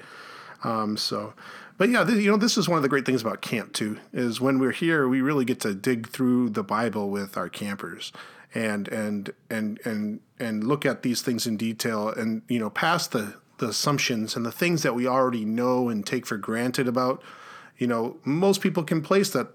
Um, 0.64 0.96
so, 0.96 1.34
but 1.76 1.88
yeah, 1.88 2.04
th- 2.04 2.18
you 2.18 2.30
know, 2.30 2.36
this 2.36 2.56
is 2.58 2.68
one 2.68 2.76
of 2.78 2.82
the 2.82 2.88
great 2.88 3.06
things 3.06 3.22
about 3.22 3.40
camp 3.42 3.72
too. 3.72 3.98
Is 4.12 4.40
when 4.40 4.58
we're 4.58 4.72
here, 4.72 5.06
we 5.08 5.20
really 5.20 5.44
get 5.44 5.60
to 5.60 5.74
dig 5.74 6.08
through 6.08 6.50
the 6.50 6.62
Bible 6.64 7.10
with 7.10 7.36
our 7.36 7.48
campers, 7.48 8.12
and 8.54 8.88
and 8.88 9.30
and 9.50 9.78
and 9.84 10.20
and 10.38 10.64
look 10.64 10.84
at 10.86 11.02
these 11.02 11.22
things 11.22 11.46
in 11.46 11.56
detail, 11.56 12.08
and 12.08 12.42
you 12.48 12.58
know, 12.58 12.70
past 12.70 13.12
the 13.12 13.34
the 13.58 13.68
assumptions 13.68 14.34
and 14.36 14.44
the 14.46 14.52
things 14.52 14.82
that 14.82 14.94
we 14.94 15.06
already 15.06 15.44
know 15.44 15.88
and 15.88 16.06
take 16.06 16.26
for 16.26 16.36
granted 16.36 16.88
about. 16.88 17.22
You 17.76 17.86
know, 17.86 18.16
most 18.24 18.60
people 18.60 18.82
can 18.82 19.02
place 19.02 19.30
that. 19.30 19.48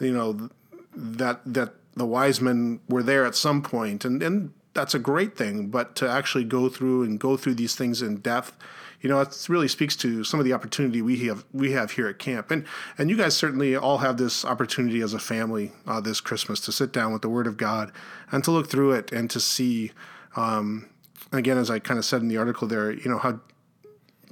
You 0.00 0.12
know, 0.12 0.48
that 0.94 1.40
that 1.44 1.74
the 1.94 2.06
wise 2.06 2.40
men 2.40 2.80
were 2.88 3.02
there 3.02 3.24
at 3.24 3.34
some 3.34 3.62
point, 3.62 4.04
and 4.04 4.22
and 4.22 4.52
that's 4.74 4.94
a 4.94 4.98
great 4.98 5.36
thing. 5.36 5.68
But 5.68 5.94
to 5.96 6.08
actually 6.08 6.44
go 6.44 6.68
through 6.68 7.02
and 7.02 7.18
go 7.18 7.36
through 7.36 7.54
these 7.54 7.74
things 7.74 8.02
in 8.02 8.16
depth, 8.18 8.56
you 9.00 9.08
know, 9.08 9.20
it 9.20 9.46
really 9.48 9.68
speaks 9.68 9.96
to 9.96 10.24
some 10.24 10.40
of 10.40 10.46
the 10.46 10.52
opportunity 10.52 11.02
we 11.02 11.26
have 11.26 11.44
we 11.52 11.72
have 11.72 11.92
here 11.92 12.08
at 12.08 12.18
camp, 12.18 12.50
and 12.50 12.64
and 12.98 13.10
you 13.10 13.16
guys 13.16 13.36
certainly 13.36 13.76
all 13.76 13.98
have 13.98 14.16
this 14.16 14.44
opportunity 14.44 15.00
as 15.00 15.14
a 15.14 15.18
family 15.18 15.72
uh, 15.86 16.00
this 16.00 16.20
Christmas 16.20 16.60
to 16.60 16.72
sit 16.72 16.92
down 16.92 17.12
with 17.12 17.22
the 17.22 17.28
Word 17.28 17.46
of 17.46 17.56
God 17.56 17.92
and 18.30 18.42
to 18.44 18.50
look 18.50 18.68
through 18.68 18.92
it 18.92 19.12
and 19.12 19.30
to 19.30 19.40
see. 19.40 19.92
Um, 20.36 20.88
again, 21.32 21.58
as 21.58 21.70
I 21.70 21.80
kind 21.80 21.98
of 21.98 22.04
said 22.04 22.22
in 22.22 22.28
the 22.28 22.36
article 22.36 22.68
there, 22.68 22.92
you 22.92 23.10
know 23.10 23.18
how 23.18 23.40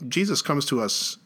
Jesus 0.07 0.43
comes 0.43 0.65
to 0.67 0.81
us 0.81 1.19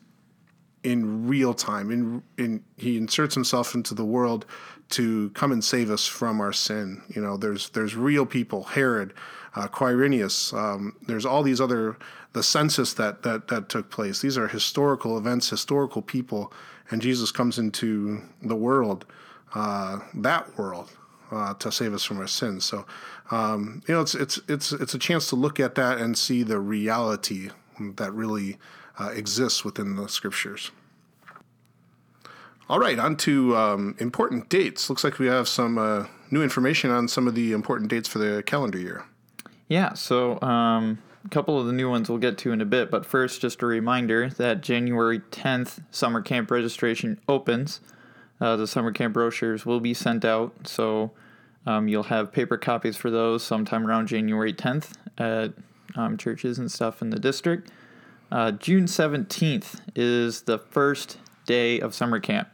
in 0.83 1.27
real 1.27 1.55
time. 1.55 1.91
In 1.91 2.23
in 2.39 2.65
he 2.77 2.97
inserts 2.97 3.35
himself 3.35 3.75
into 3.75 3.95
the 3.95 4.05
world 4.05 4.47
to 4.91 5.31
come 5.31 5.53
and 5.53 5.65
save 5.65 5.91
us 5.91 6.07
from 6.07 6.41
our 6.41 6.53
sin. 6.53 7.03
You 7.09 7.23
know, 7.23 7.37
there's 7.37 7.71
there's 7.71 7.97
real 7.97 8.27
people, 8.27 8.65
Herod, 8.65 9.15
uh, 9.55 9.69
Quirinius. 9.69 10.53
Um, 10.53 10.97
there's 11.07 11.27
all 11.27 11.43
these 11.43 11.61
other 11.61 11.97
the 12.33 12.43
census 12.43 12.95
that 12.95 13.23
that 13.23 13.49
that 13.49 13.69
took 13.69 13.91
place. 13.91 14.21
These 14.21 14.39
are 14.39 14.49
historical 14.49 15.17
events, 15.19 15.51
historical 15.51 16.03
people, 16.03 16.53
and 16.91 17.01
Jesus 17.01 17.31
comes 17.31 17.59
into 17.59 18.23
the 18.43 18.57
world, 18.57 19.05
uh, 19.55 20.01
that 20.15 20.57
world. 20.59 20.91
Uh, 21.31 21.55
to 21.55 21.73
save 21.73 21.95
us 21.95 22.05
from 22.05 22.19
our 22.19 22.27
sins, 22.27 22.63
so 22.63 22.85
um, 23.31 23.83
you 23.89 23.95
know 23.95 24.03
it's 24.03 24.15
it's 24.15 24.39
it's 24.49 24.71
it's 24.71 24.93
a 24.93 24.99
chance 24.99 25.31
to 25.31 25.35
look 25.35 25.59
at 25.59 25.77
that 25.77 25.97
and 25.97 26.19
see 26.19 26.43
the 26.43 26.61
reality 26.61 27.49
that 27.97 28.13
really 28.13 28.59
uh, 28.99 29.11
exists 29.15 29.65
within 29.65 29.97
the 29.97 30.09
scriptures. 30.09 30.71
All 32.69 32.79
right, 32.79 32.99
on 32.99 33.17
to 33.19 33.57
um, 33.57 33.97
important 33.99 34.49
dates. 34.49 34.89
Looks 34.89 35.05
like 35.05 35.19
we 35.19 35.27
have 35.27 35.47
some 35.49 35.77
uh, 35.77 36.07
new 36.31 36.43
information 36.43 36.91
on 36.91 37.09
some 37.09 37.29
of 37.29 37.35
the 37.35 37.53
important 37.53 37.91
dates 37.91 38.09
for 38.09 38.19
the 38.19 38.43
calendar 38.43 38.79
year. 38.79 39.05
Yeah, 39.69 39.95
so 39.95 40.41
um, 40.41 40.99
a 41.25 41.29
couple 41.29 41.59
of 41.59 41.67
the 41.67 41.73
new 41.73 41.91
ones 41.91 42.09
we'll 42.09 42.19
get 42.19 42.39
to 42.39 42.53
in 42.53 42.61
a 42.61 42.65
bit, 42.65 42.91
but 42.91 43.05
first, 43.05 43.41
just 43.41 43.63
a 43.63 43.67
reminder 43.67 44.31
that 44.31 44.61
January 44.61 45.21
10th, 45.31 45.83
summer 45.91 46.23
camp 46.23 46.51
registration 46.51 47.21
opens. 47.29 47.81
Uh, 48.41 48.57
the 48.57 48.67
summer 48.67 48.91
camp 48.93 49.15
brochures 49.15 49.65
will 49.65 49.81
be 49.81 49.95
sent 49.95 50.25
out, 50.25 50.67
so 50.67 51.13
um, 51.67 51.89
you'll 51.89 52.05
have 52.05 52.33
paper 52.33 52.57
copies 52.57 52.97
for 52.97 53.11
those 53.11 53.43
sometime 53.45 53.87
around 53.87 54.09
January 54.09 54.53
10th 54.53 54.93
at 55.19 55.53
um, 55.97 56.17
churches 56.17 56.59
and 56.59 56.71
stuff 56.71 57.03
in 57.03 57.11
the 57.11 57.19
district. 57.19 57.71
Uh, 58.31 58.51
June 58.51 58.87
17th 58.87 59.81
is 59.95 60.43
the 60.43 60.59
first 60.59 61.19
day 61.45 61.81
of 61.81 61.95
summer 61.95 62.19
camp 62.19 62.49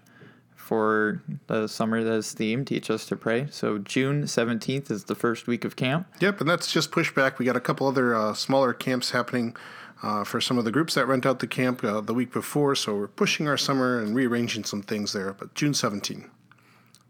for 0.57 1.23
the 1.47 1.67
summer 1.67 2.05
that 2.05 2.13
is 2.13 2.35
themed 2.35 2.67
Teach 2.67 2.91
Us 2.91 3.07
to 3.07 3.17
Pray. 3.17 3.47
So 3.51 3.79
June 3.79 4.25
17th 4.25 4.91
is 4.91 5.05
the 5.05 5.15
first 5.15 5.47
week 5.47 5.65
of 5.65 5.77
camp. 5.77 6.07
Yep, 6.21 6.41
and 6.41 6.51
that's 6.51 6.71
just 6.71 6.91
pushed 6.91 7.15
back. 7.15 7.39
We 7.39 7.47
got 7.47 7.57
a 7.57 7.61
couple 7.61 7.87
other 7.87 8.15
uh, 8.15 8.35
smaller 8.35 8.75
camps 8.75 9.13
happening 9.13 9.57
uh, 10.03 10.25
for 10.25 10.41
some 10.41 10.59
of 10.59 10.65
the 10.65 10.71
groups 10.71 10.95
that 10.95 11.07
rent 11.07 11.25
out 11.25 11.39
the 11.39 11.47
camp 11.47 11.83
uh, 11.83 12.01
the 12.01 12.13
week 12.13 12.33
before, 12.33 12.75
so 12.75 12.95
we're 12.95 13.09
pushing 13.09 13.49
our 13.49 13.57
summer 13.57 13.99
and 13.99 14.15
rearranging 14.15 14.65
some 14.65 14.83
things 14.83 15.13
there. 15.13 15.33
But 15.33 15.55
June 15.55 15.73
17. 15.73 16.31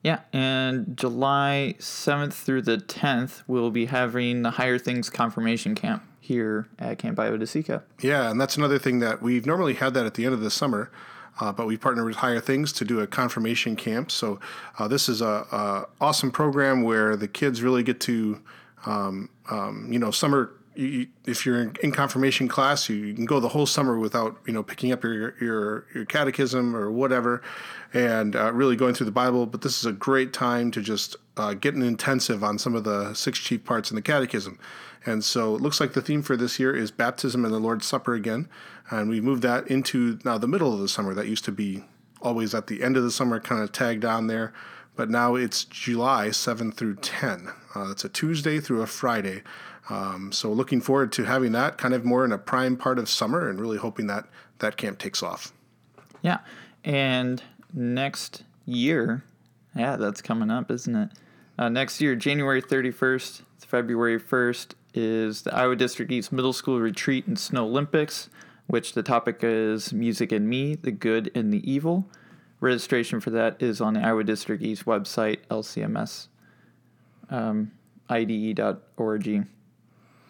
Yeah, 0.05 0.21
and 0.33 0.97
July 0.97 1.75
7th 1.81 2.35
through 2.35 2.63
the 2.63 2.77
10th, 2.77 3.43
we'll 3.49 3.73
be 3.73 3.87
having 3.87 4.43
the 4.43 4.53
Higher 4.53 4.79
Things 4.79 5.11
Confirmation 5.11 5.75
Camp 5.75 6.05
here 6.21 6.69
at 6.79 6.99
Camp 6.99 7.19
IO-DISE-CA. 7.19 7.81
Yeah, 8.01 8.31
and 8.31 8.41
that's 8.41 8.57
another 8.57 8.79
thing 8.79 8.99
that 9.01 9.23
we've 9.23 9.47
normally 9.47 9.75
had 9.75 9.95
that 9.95 10.07
at 10.07 10.15
the 10.15 10.25
end 10.25 10.35
of 10.35 10.41
the 10.41 10.51
summer, 10.51 10.91
uh, 11.41 11.53
but 11.53 11.67
we 11.67 11.77
partnered 11.77 12.07
with 12.07 12.17
Higher 12.17 12.41
Things 12.41 12.73
to 12.75 12.85
do 12.85 13.01
a 13.01 13.07
confirmation 13.07 13.77
camp. 13.77 14.11
So 14.11 14.41
uh, 14.79 14.89
this 14.89 15.09
is 15.09 15.21
a, 15.21 15.47
a 15.51 15.87
awesome 16.01 16.31
program 16.31 16.83
where 16.83 17.17
the 17.17 17.29
kids 17.29 17.63
really 17.63 17.83
get 17.83 18.01
to, 18.03 18.41
um, 18.87 19.31
um, 19.51 19.89
you 19.91 19.99
know, 19.99 20.11
summer. 20.11 20.53
You, 20.75 21.09
if 21.27 21.45
you're 21.45 21.73
in, 21.83 21.91
confirmation 21.91 22.47
class, 22.47 22.89
you, 22.89 22.95
you 22.95 23.13
can 23.13 23.25
go 23.25 23.41
the 23.41 23.49
whole 23.49 23.67
summer 23.67 23.99
without 23.99 24.37
you 24.47 24.53
know 24.53 24.63
picking 24.63 24.93
up 24.93 25.03
your 25.03 25.35
your 25.41 25.87
your 25.93 26.05
catechism 26.05 26.77
or 26.77 26.89
whatever, 26.89 27.43
and 27.93 28.37
uh, 28.37 28.53
really 28.53 28.77
going 28.77 28.95
through 28.95 29.07
the 29.07 29.11
Bible. 29.11 29.45
But 29.47 29.63
this 29.63 29.77
is 29.77 29.87
a 29.87 29.93
great 29.93 30.33
time 30.33 30.71
to 30.71 30.81
just 30.81 31.17
uh, 31.37 31.55
get 31.55 31.75
an 31.75 31.83
intensive 31.83 32.45
on 32.45 32.59
some 32.59 32.77
of 32.77 32.85
the 32.85 33.13
six 33.15 33.41
chief 33.41 33.65
parts 33.65 33.91
in 33.91 33.97
the 33.97 34.03
catechism. 34.03 34.59
And 35.07 35.25
so 35.25 35.55
it 35.55 35.61
looks 35.61 35.81
like 35.81 35.93
the 35.93 36.03
theme 36.03 36.23
for 36.23 36.37
this 36.37 36.59
year 36.59 36.75
is 36.75 36.91
baptism 36.91 37.45
and 37.45 37.55
the 37.55 37.59
Lord's 37.59 37.87
Supper 37.87 38.15
again. 38.15 38.49
And 38.91 39.09
we 39.09 39.21
moved 39.21 39.43
that 39.43 39.67
into 39.69 40.19
now 40.25 40.39
the 40.39 40.49
middle 40.49 40.73
of 40.73 40.81
the 40.81 40.89
summer. 40.89 41.15
That 41.15 41.29
used 41.29 41.45
to 41.45 41.53
be 41.53 41.85
always 42.21 42.55
at 42.55 42.67
the 42.67 42.83
end 42.83 42.97
of 42.97 43.03
the 43.03 43.11
summer, 43.11 43.41
kind 43.41 43.63
of 43.63 43.73
tagged 43.73 44.05
on 44.05 44.27
there. 44.27 44.53
But 44.97 45.11
now 45.11 45.37
it's 45.37 45.65
July 45.65 46.31
7 46.31 46.73
through 46.73 46.97
10. 46.97 47.49
Uh, 47.77 47.91
it's 47.91 48.05
a 48.05 48.09
Tuesday 48.09 48.59
through 48.59 48.83
a 48.83 48.87
Friday. 48.87 49.43
Um, 49.91 50.33
so 50.33 50.51
looking 50.51 50.81
forward 50.81 51.13
to 51.13 51.25
having 51.25 51.53
that 51.53 51.79
kind 51.79 51.95
of 51.95 52.05
more 52.05 52.25
in 52.25 52.33
a 52.33 52.39
prime 52.39 52.77
part 52.77 52.99
of 52.99 53.09
summer 53.09 53.49
and 53.49 53.61
really 53.61 53.79
hoping 53.79 54.07
that 54.09 54.27
that 54.59 54.77
camp 54.77 54.99
takes 54.99 55.23
off. 55.23 55.53
Yeah, 56.21 56.39
and 56.85 57.43
next 57.73 58.43
year, 58.67 59.25
yeah, 59.75 59.97
that's 59.97 60.21
coming 60.21 60.51
up, 60.51 60.71
isn't 60.71 60.95
it? 60.95 61.11
Uh, 61.59 61.69
next 61.69 62.01
year, 62.01 62.15
January 62.17 62.61
31st, 62.61 63.43
February 63.67 64.21
1st, 64.21 64.75
is 64.99 65.43
the 65.43 65.55
Iowa 65.55 65.77
District 65.77 66.11
East 66.11 66.33
Middle 66.33 66.53
School 66.53 66.81
Retreat 66.81 67.29
and 67.29 67.39
Snow 67.39 67.65
Olympics, 67.65 68.29
which 68.67 68.95
the 68.95 69.03
topic 69.03 69.39
is 69.43 69.93
Music 69.93 70.33
and 70.33 70.49
Me, 70.49 70.75
the 70.75 70.91
Good 70.91 71.31
and 71.37 71.53
the 71.53 71.71
Evil. 71.71 72.11
Registration 72.61 73.21
for 73.21 73.31
that 73.31 73.63
is 73.63 73.81
on 73.81 73.95
the 73.95 74.01
Iowa 74.01 74.25
District 74.25 74.61
East 74.61 74.87
website, 74.87 75.39
lcms, 75.49 76.27
um, 77.31 77.71
ide.org. 78.09 79.47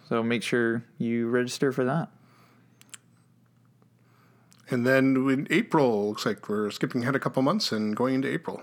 So 0.07 0.23
make 0.23 0.43
sure 0.43 0.85
you 0.99 1.29
register 1.29 1.73
for 1.73 1.85
that. 1.85 2.11
And 4.71 4.87
then 4.87 5.17
in 5.31 5.47
April, 5.49 6.09
looks 6.09 6.27
like 6.27 6.47
we're 6.47 6.71
skipping 6.71 7.03
ahead 7.03 7.17
a 7.17 7.19
couple 7.19 7.41
months 7.43 7.73
and 7.73 7.97
going 7.97 8.17
into 8.17 8.31
April. 8.31 8.61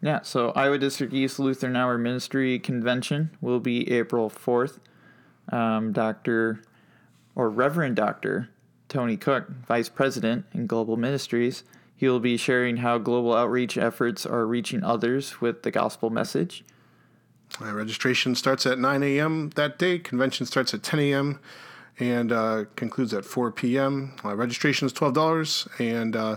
Yeah, 0.00 0.22
so 0.22 0.52
Iowa 0.52 0.78
District 0.78 1.12
East 1.12 1.38
Lutheran 1.38 1.76
Hour 1.76 1.98
Ministry 1.98 2.58
Convention 2.58 3.36
will 3.42 3.60
be 3.60 3.90
April 3.92 4.30
4th. 4.30 4.78
Um, 5.48 5.92
Dr. 5.92 6.62
or 7.34 7.50
Reverend 7.50 7.96
Dr. 7.96 8.48
Tony 8.88 9.16
Cook, 9.16 9.50
Vice 9.66 9.88
President 9.88 10.44
in 10.52 10.66
Global 10.66 10.96
Ministries, 10.96 11.64
he 11.96 12.08
will 12.08 12.20
be 12.20 12.36
sharing 12.36 12.78
how 12.78 12.98
global 12.98 13.32
outreach 13.32 13.78
efforts 13.78 14.26
are 14.26 14.46
reaching 14.46 14.82
others 14.82 15.40
with 15.40 15.62
the 15.62 15.70
gospel 15.70 16.10
message. 16.10 16.64
Uh, 17.60 17.72
registration 17.72 18.34
starts 18.34 18.66
at 18.66 18.78
9 18.78 19.02
a.m. 19.02 19.50
that 19.54 19.78
day. 19.78 19.98
Convention 19.98 20.46
starts 20.46 20.74
at 20.74 20.82
10 20.82 21.00
a.m. 21.00 21.38
and 21.98 22.32
uh, 22.32 22.64
concludes 22.76 23.14
at 23.14 23.24
4 23.24 23.52
p.m. 23.52 24.14
Uh, 24.24 24.34
registration 24.34 24.86
is 24.86 24.92
$12, 24.92 25.80
and 25.80 26.16
uh, 26.16 26.36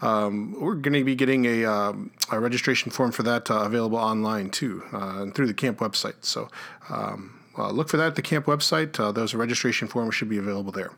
um, 0.00 0.54
we're 0.60 0.74
going 0.74 0.94
to 0.94 1.04
be 1.04 1.14
getting 1.14 1.46
a, 1.46 1.64
um, 1.64 2.10
a 2.30 2.38
registration 2.38 2.90
form 2.90 3.12
for 3.12 3.22
that 3.22 3.50
uh, 3.50 3.62
available 3.62 3.98
online 3.98 4.50
too, 4.50 4.82
uh, 4.92 5.22
and 5.22 5.34
through 5.34 5.46
the 5.46 5.54
camp 5.54 5.78
website. 5.78 6.16
So 6.20 6.48
um, 6.90 7.37
uh, 7.58 7.70
look 7.70 7.88
for 7.88 7.96
that 7.96 8.06
at 8.06 8.14
the 8.14 8.22
camp 8.22 8.46
website. 8.46 8.98
Uh, 8.98 9.12
there's 9.12 9.34
a 9.34 9.38
registration 9.38 9.88
form 9.88 10.10
should 10.10 10.28
be 10.28 10.38
available 10.38 10.72
there. 10.72 10.92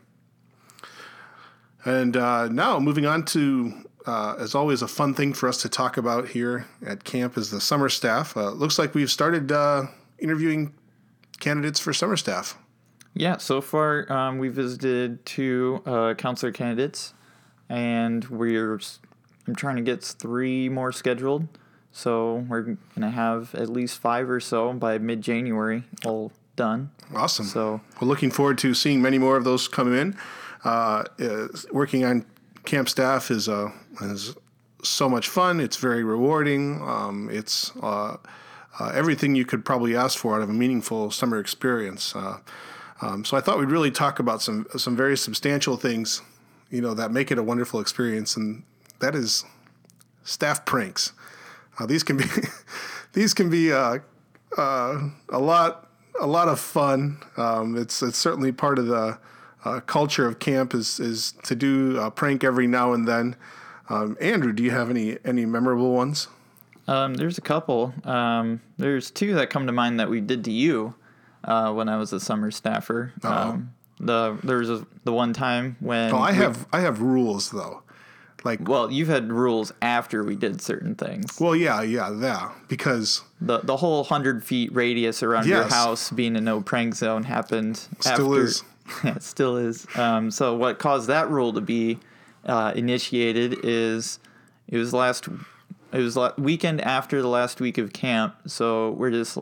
And 1.83 2.15
uh, 2.15 2.47
now 2.47 2.79
moving 2.79 3.07
on 3.07 3.25
to, 3.25 3.73
uh, 4.05 4.35
as 4.37 4.53
always, 4.53 4.83
a 4.83 4.87
fun 4.87 5.15
thing 5.15 5.33
for 5.33 5.49
us 5.49 5.61
to 5.63 5.69
talk 5.69 5.97
about 5.97 6.29
here 6.29 6.67
at 6.85 7.03
camp 7.03 7.37
is 7.37 7.49
the 7.49 7.59
summer 7.59 7.89
staff. 7.89 8.37
Uh, 8.37 8.51
looks 8.51 8.77
like 8.77 8.93
we've 8.93 9.09
started 9.09 9.51
uh, 9.51 9.87
interviewing 10.19 10.73
candidates 11.39 11.79
for 11.79 11.91
summer 11.91 12.15
staff. 12.15 12.57
Yeah, 13.13 13.37
so 13.37 13.59
far 13.59 14.09
um, 14.13 14.37
we 14.37 14.47
visited 14.47 15.25
two 15.25 15.81
counselor 16.17 16.53
candidates, 16.53 17.13
and 17.67 18.23
we're 18.25 18.79
I'm 19.47 19.55
trying 19.55 19.75
to 19.75 19.81
get 19.81 20.01
three 20.01 20.69
more 20.69 20.93
scheduled. 20.93 21.47
So 21.91 22.45
we're 22.47 22.77
gonna 22.95 23.09
have 23.09 23.53
at 23.53 23.67
least 23.67 23.99
five 23.99 24.29
or 24.29 24.39
so 24.39 24.71
by 24.71 24.97
mid 24.97 25.21
January, 25.21 25.83
all 26.05 26.31
done. 26.55 26.91
Awesome. 27.15 27.45
So 27.45 27.81
We're 27.99 28.07
looking 28.07 28.31
forward 28.31 28.57
to 28.59 28.73
seeing 28.73 29.01
many 29.01 29.17
more 29.17 29.37
of 29.37 29.43
those 29.43 29.67
come 29.67 29.93
in. 29.93 30.15
Uh, 30.63 31.03
uh, 31.19 31.47
working 31.71 32.05
on 32.05 32.25
camp 32.65 32.87
staff 32.89 33.31
is 33.31 33.49
uh, 33.49 33.71
is 34.01 34.35
so 34.83 35.09
much 35.09 35.29
fun. 35.29 35.59
It's 35.59 35.77
very 35.77 36.03
rewarding. 36.03 36.81
Um, 36.81 37.29
it's 37.31 37.71
uh, 37.81 38.17
uh, 38.79 38.91
everything 38.93 39.35
you 39.35 39.45
could 39.45 39.65
probably 39.65 39.95
ask 39.95 40.17
for 40.17 40.35
out 40.35 40.41
of 40.41 40.49
a 40.49 40.53
meaningful 40.53 41.11
summer 41.11 41.39
experience. 41.39 42.15
Uh, 42.15 42.37
um, 43.01 43.25
so 43.25 43.35
I 43.35 43.41
thought 43.41 43.59
we'd 43.59 43.71
really 43.71 43.91
talk 43.91 44.19
about 44.19 44.41
some 44.41 44.67
some 44.77 44.95
very 44.95 45.17
substantial 45.17 45.77
things, 45.77 46.21
you 46.69 46.81
know, 46.81 46.93
that 46.93 47.11
make 47.11 47.31
it 47.31 47.37
a 47.37 47.43
wonderful 47.43 47.79
experience, 47.79 48.37
and 48.37 48.63
that 48.99 49.15
is 49.15 49.43
staff 50.23 50.65
pranks. 50.65 51.13
These 51.87 52.03
can 52.03 52.17
be 52.17 52.25
these 53.13 53.33
can 53.33 53.49
be 53.49 53.73
uh, 53.73 53.99
uh, 54.57 55.09
a 55.29 55.39
lot 55.39 55.90
a 56.21 56.27
lot 56.27 56.47
of 56.47 56.59
fun. 56.59 57.17
Um, 57.37 57.75
it's 57.77 58.01
it's 58.01 58.17
certainly 58.17 58.51
part 58.51 58.79
of 58.79 58.87
the 58.87 59.17
uh, 59.65 59.79
culture 59.81 60.25
of 60.27 60.39
camp 60.39 60.73
is 60.73 60.99
is 60.99 61.33
to 61.43 61.55
do 61.55 61.97
a 61.99 62.09
prank 62.11 62.43
every 62.43 62.67
now 62.67 62.93
and 62.93 63.07
then. 63.07 63.35
Um, 63.89 64.15
Andrew, 64.21 64.53
do 64.53 64.63
you 64.63 64.71
have 64.71 64.89
any 64.89 65.17
any 65.25 65.45
memorable 65.45 65.91
ones? 65.93 66.27
Um, 66.87 67.15
there's 67.15 67.37
a 67.37 67.41
couple. 67.41 67.93
Um, 68.05 68.61
there's 68.77 69.11
two 69.11 69.33
that 69.35 69.49
come 69.49 69.67
to 69.67 69.73
mind 69.73 69.99
that 69.99 70.09
we 70.09 70.19
did 70.21 70.43
to 70.45 70.51
you 70.51 70.95
uh, 71.43 71.71
when 71.73 71.89
I 71.89 71.97
was 71.97 72.11
a 72.13 72.19
summer 72.19 72.51
staffer. 72.51 73.13
Um, 73.23 73.73
the 73.99 74.37
there's 74.43 74.69
a, 74.69 74.85
the 75.03 75.13
one 75.13 75.33
time 75.33 75.77
when 75.79 76.11
Oh, 76.11 76.17
I 76.17 76.31
we- 76.31 76.37
have 76.37 76.67
I 76.73 76.79
have 76.81 77.01
rules 77.01 77.51
though. 77.51 77.83
Like, 78.43 78.67
well, 78.67 78.91
you've 78.91 79.07
had 79.07 79.31
rules 79.31 79.71
after 79.81 80.23
we 80.23 80.35
did 80.35 80.61
certain 80.61 80.95
things. 80.95 81.39
well, 81.39 81.55
yeah, 81.55 81.81
yeah, 81.81 82.09
that 82.09 82.51
because 82.67 83.21
The 83.39 83.59
the 83.59 83.77
whole 83.77 84.03
hundred 84.03 84.43
feet 84.43 84.73
radius 84.73 85.21
around 85.23 85.47
your 85.47 85.63
house 85.63 86.09
being 86.09 86.35
a 86.35 86.41
no 86.41 86.61
prank 86.61 86.95
zone 86.95 87.23
happened. 87.23 87.77
Still 87.99 88.33
after, 88.33 88.43
is. 88.43 88.63
Yeah, 89.03 89.15
it 89.15 89.23
still 89.23 89.55
is. 89.57 89.87
Um, 89.95 90.31
so 90.31 90.55
what 90.55 90.79
caused 90.79 91.07
that 91.07 91.29
rule 91.29 91.53
to 91.53 91.61
be 91.61 91.99
uh, 92.45 92.73
initiated 92.75 93.59
is 93.63 94.19
it 94.67 94.77
was 94.77 94.93
last 94.93 95.27
it 95.93 95.99
was 95.99 96.15
la- 96.17 96.33
weekend 96.37 96.81
after 96.81 97.21
the 97.21 97.27
last 97.27 97.61
week 97.61 97.77
of 97.77 97.93
camp. 97.93 98.35
So 98.47 98.91
we're 98.91 99.11
just 99.11 99.37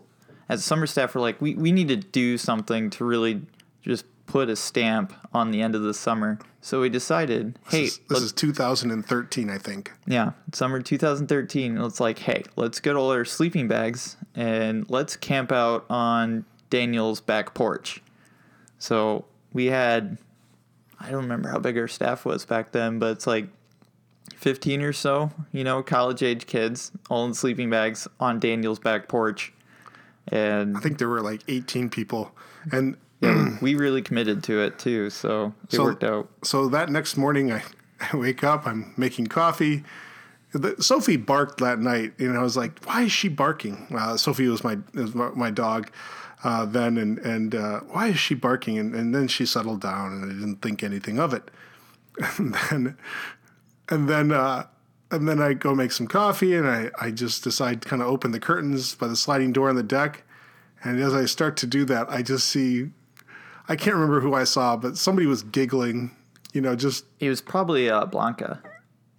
as 0.50 0.64
summer 0.64 0.86
staff 0.88 1.16
we're 1.16 1.22
like 1.22 1.40
we 1.42 1.56
we 1.56 1.72
need 1.72 1.88
to 1.88 1.96
do 1.96 2.38
something 2.38 2.90
to 2.92 3.06
really 3.06 3.42
just 3.82 4.06
put 4.30 4.48
a 4.48 4.56
stamp 4.56 5.12
on 5.34 5.50
the 5.50 5.60
end 5.60 5.74
of 5.74 5.82
the 5.82 5.94
summer. 5.94 6.38
So 6.62 6.82
we 6.82 6.90
decided, 6.90 7.58
hey, 7.68 7.86
this, 7.86 8.00
let's- 8.10 8.22
is 8.26 8.32
2013, 8.34 9.50
I 9.50 9.58
think. 9.58 9.92
yeah, 10.06 10.34
summer 10.54 10.80
2013. 10.82 11.78
It's 11.80 12.00
like, 12.00 12.20
hey, 12.20 12.44
let's 12.56 12.80
get 12.80 12.96
all 12.96 13.12
our 13.12 13.26
sleeping 13.26 13.68
bags 13.68 14.18
and 14.36 14.88
let's 14.88 15.16
camp 15.16 15.52
out 15.52 15.84
on 15.90 16.46
Daniel's 16.70 17.22
back 17.22 17.56
porch. 17.56 18.04
So 18.78 19.26
we 19.52 19.66
had, 19.66 20.20
I 21.00 21.10
don't 21.10 21.24
remember 21.24 21.50
how 21.50 21.58
big 21.58 21.76
our 21.80 21.88
staff 21.88 22.24
was 22.24 22.46
back 22.46 22.72
then, 22.72 23.00
but 23.00 23.14
it's 23.14 23.26
like 23.26 23.48
15 24.36 24.84
or 24.84 24.94
so, 24.94 25.32
you 25.52 25.64
know, 25.64 25.82
college 25.82 26.22
age 26.22 26.46
kids, 26.46 26.92
all 27.10 27.26
in 27.26 27.34
sleeping 27.34 27.72
bags 27.72 28.08
on 28.20 28.40
Daniel's 28.40 28.80
back 28.80 29.08
porch. 29.08 29.54
And 30.28 30.78
I 30.78 30.82
think 30.82 31.00
there 31.00 31.10
were 31.10 31.22
like 31.22 31.42
18 31.48 31.90
people, 31.90 32.32
and 32.72 32.96
yeah, 33.22 33.58
we 33.62 33.76
really 33.76 34.02
committed 34.02 34.44
to 34.46 34.62
it 34.62 34.80
too. 34.80 35.10
So 35.10 35.54
it 35.66 35.74
So- 35.74 35.84
worked 35.84 36.04
out. 36.04 36.30
so 36.44 36.68
that 36.70 36.90
next 36.90 37.18
morning 37.18 37.52
I, 37.52 37.64
I 38.14 38.18
wake 38.18 38.44
up, 38.44 38.66
I'm 38.68 38.94
making 38.98 39.28
coffee. 39.28 39.84
The, 40.52 40.76
Sophie 40.82 41.18
barked 41.18 41.60
that 41.60 41.78
night, 41.80 42.14
and 42.18 42.36
I 42.36 42.42
was 42.42 42.58
like, 42.58 42.84
"Why 42.86 43.04
is 43.04 43.12
she 43.12 43.28
barking?" 43.30 43.86
Uh, 43.96 44.18
Sophie 44.18 44.48
was 44.48 44.64
my 44.64 44.80
was 44.96 45.14
my, 45.14 45.30
my 45.36 45.52
dog 45.52 45.92
uh, 46.44 46.66
then, 46.66 46.98
and 46.98 47.20
and 47.20 47.54
uh, 47.54 47.82
why 47.82 48.08
is 48.08 48.20
she 48.20 48.34
barking? 48.34 48.80
And, 48.80 48.96
and 48.96 49.14
then 49.14 49.28
she 49.28 49.46
settled 49.46 49.82
down, 49.82 50.12
and 50.14 50.24
I 50.26 50.34
didn't 50.34 50.62
think 50.64 50.82
anything 50.82 51.20
of 51.20 51.34
it. 51.36 51.52
And 52.40 52.56
then 52.72 52.98
and 53.90 54.10
then 54.10 54.32
uh, 54.32 54.66
and 55.12 55.28
then 55.30 55.40
I 55.40 55.54
go 55.54 55.76
make 55.76 55.92
some 55.92 56.08
coffee, 56.08 56.56
and 56.56 56.68
I 56.68 56.90
I 57.00 57.12
just 57.12 57.44
decide 57.44 57.84
to 57.84 57.88
kind 57.90 58.02
of 58.02 58.08
open 58.08 58.32
the 58.32 58.40
curtains 58.40 58.96
by 58.96 59.06
the 59.08 59.16
sliding 59.16 59.52
door 59.54 59.70
on 59.70 59.76
the 59.76 59.84
deck. 59.84 60.24
And 60.84 61.00
as 61.00 61.14
I 61.14 61.26
start 61.26 61.58
to 61.58 61.68
do 61.68 61.86
that, 61.86 62.10
I 62.10 62.24
just 62.24 62.50
see 62.50 62.90
I 63.70 63.76
can't 63.76 63.94
remember 63.96 64.20
who 64.20 64.34
I 64.34 64.44
saw, 64.44 64.76
but 64.76 64.98
somebody 64.98 65.28
was 65.28 65.44
giggling. 65.44 66.12
You 66.54 66.62
know, 66.62 66.76
just 66.76 67.06
It 67.20 67.30
was 67.30 67.42
probably 67.42 67.90
uh, 67.90 68.06
Blanca. 68.06 68.60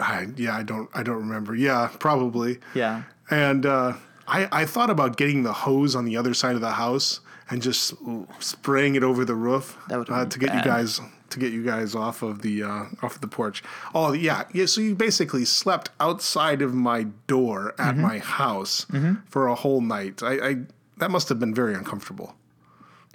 I, 0.00 0.26
yeah, 0.36 0.56
I 0.56 0.62
don't 0.62 0.88
I 0.94 1.02
don't 1.02 1.18
remember. 1.18 1.54
Yeah, 1.54 1.88
probably. 1.98 2.58
Yeah. 2.74 3.02
And 3.30 3.64
uh, 3.64 3.92
I 4.26 4.48
I 4.50 4.64
thought 4.66 4.90
about 4.90 5.16
getting 5.16 5.42
the 5.44 5.52
hose 5.52 5.94
on 5.94 6.04
the 6.04 6.16
other 6.16 6.34
side 6.34 6.54
of 6.56 6.60
the 6.60 6.72
house 6.72 7.20
and 7.50 7.62
just 7.62 7.94
spraying 8.40 8.94
it 8.96 9.02
over 9.02 9.24
the 9.24 9.34
roof 9.34 9.76
That 9.88 10.08
uh, 10.10 10.26
to 10.26 10.38
get 10.38 10.54
you 10.54 10.62
guys 10.62 11.00
to 11.30 11.38
get 11.38 11.52
you 11.52 11.62
guys 11.64 11.94
off 11.94 12.22
of 12.22 12.42
the 12.42 12.62
uh, 12.64 12.84
off 13.02 13.14
of 13.14 13.20
the 13.20 13.28
porch. 13.28 13.62
Oh 13.94 14.12
yeah, 14.12 14.44
yeah. 14.52 14.66
So 14.66 14.80
you 14.80 14.94
basically 14.96 15.44
slept 15.44 15.90
outside 16.00 16.62
of 16.62 16.74
my 16.74 17.04
door 17.28 17.74
at 17.78 17.94
Mm-hmm. 17.94 18.02
my 18.02 18.18
house 18.18 18.86
for 19.28 19.46
a 19.48 19.54
whole 19.54 19.80
night. 19.80 20.22
I, 20.22 20.32
I 20.48 20.56
that 20.96 21.10
must 21.12 21.28
have 21.28 21.38
been 21.38 21.54
very 21.54 21.74
uncomfortable. 21.74 22.34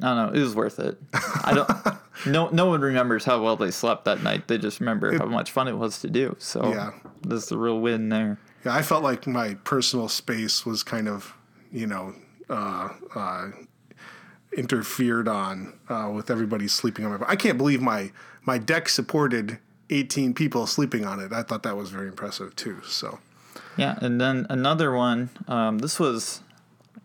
I 0.02 0.14
don't 0.14 0.34
know. 0.34 0.40
It 0.40 0.44
was 0.44 0.56
worth 0.56 0.80
it. 0.80 0.98
I 1.14 1.54
don't. 1.54 1.70
no, 2.28 2.50
no 2.50 2.66
one 2.66 2.82
remembers 2.82 3.24
how 3.24 3.42
well 3.42 3.56
they 3.56 3.72
slept 3.72 4.06
that 4.06 4.22
night. 4.24 4.48
They 4.48 4.58
just 4.58 4.80
remember 4.82 5.18
how 5.18 5.26
much 5.26 5.52
fun 5.52 5.68
it 5.68 5.78
was 5.78 6.00
to 6.02 6.10
do. 6.10 6.36
So 6.40 6.70
Yeah. 6.70 6.92
that's 7.22 7.48
the 7.48 7.58
real 7.58 7.80
win 7.80 8.10
there. 8.10 8.38
Yeah, 8.66 8.76
I 8.76 8.82
felt 8.82 9.04
like 9.04 9.26
my 9.26 9.54
personal 9.64 10.10
space 10.10 10.66
was 10.66 10.84
kind 10.84 11.08
of, 11.08 11.34
you 11.72 11.88
know, 11.88 12.14
uh, 12.50 12.90
uh, 13.16 13.52
interfered 14.58 15.28
on 15.28 15.74
uh, 15.90 16.12
with 16.14 16.30
everybody 16.30 16.68
sleeping 16.68 17.06
on 17.06 17.20
my. 17.20 17.26
I 17.28 17.36
can't 17.36 17.58
believe 17.58 17.82
my 17.82 18.12
my 18.44 18.58
deck 18.58 18.90
supported 18.90 19.60
18 19.90 20.34
people 20.34 20.68
sleeping 20.68 21.06
on 21.06 21.20
it. 21.20 21.32
I 21.34 21.44
thought 21.44 21.64
that 21.64 21.78
was 21.78 21.90
very 21.90 22.08
impressive 22.08 22.56
too. 22.56 22.82
So 22.86 23.20
Yeah, 23.78 23.98
and 24.02 24.20
then 24.20 24.46
another 24.50 24.92
one. 24.94 25.30
Um, 25.48 25.80
this 25.80 26.00
was, 26.00 26.42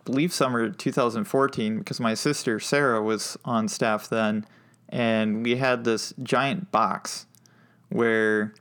believe, 0.04 0.32
summer 0.32 0.70
2014 0.70 1.78
because 1.78 2.00
my 2.00 2.14
sister 2.14 2.58
Sarah 2.60 3.02
was 3.02 3.36
on 3.44 3.68
staff 3.68 4.08
then, 4.08 4.44
and 4.88 5.44
we 5.44 5.56
had 5.56 5.84
this 5.84 6.12
giant 6.22 6.70
box 6.72 7.26
where 7.88 8.54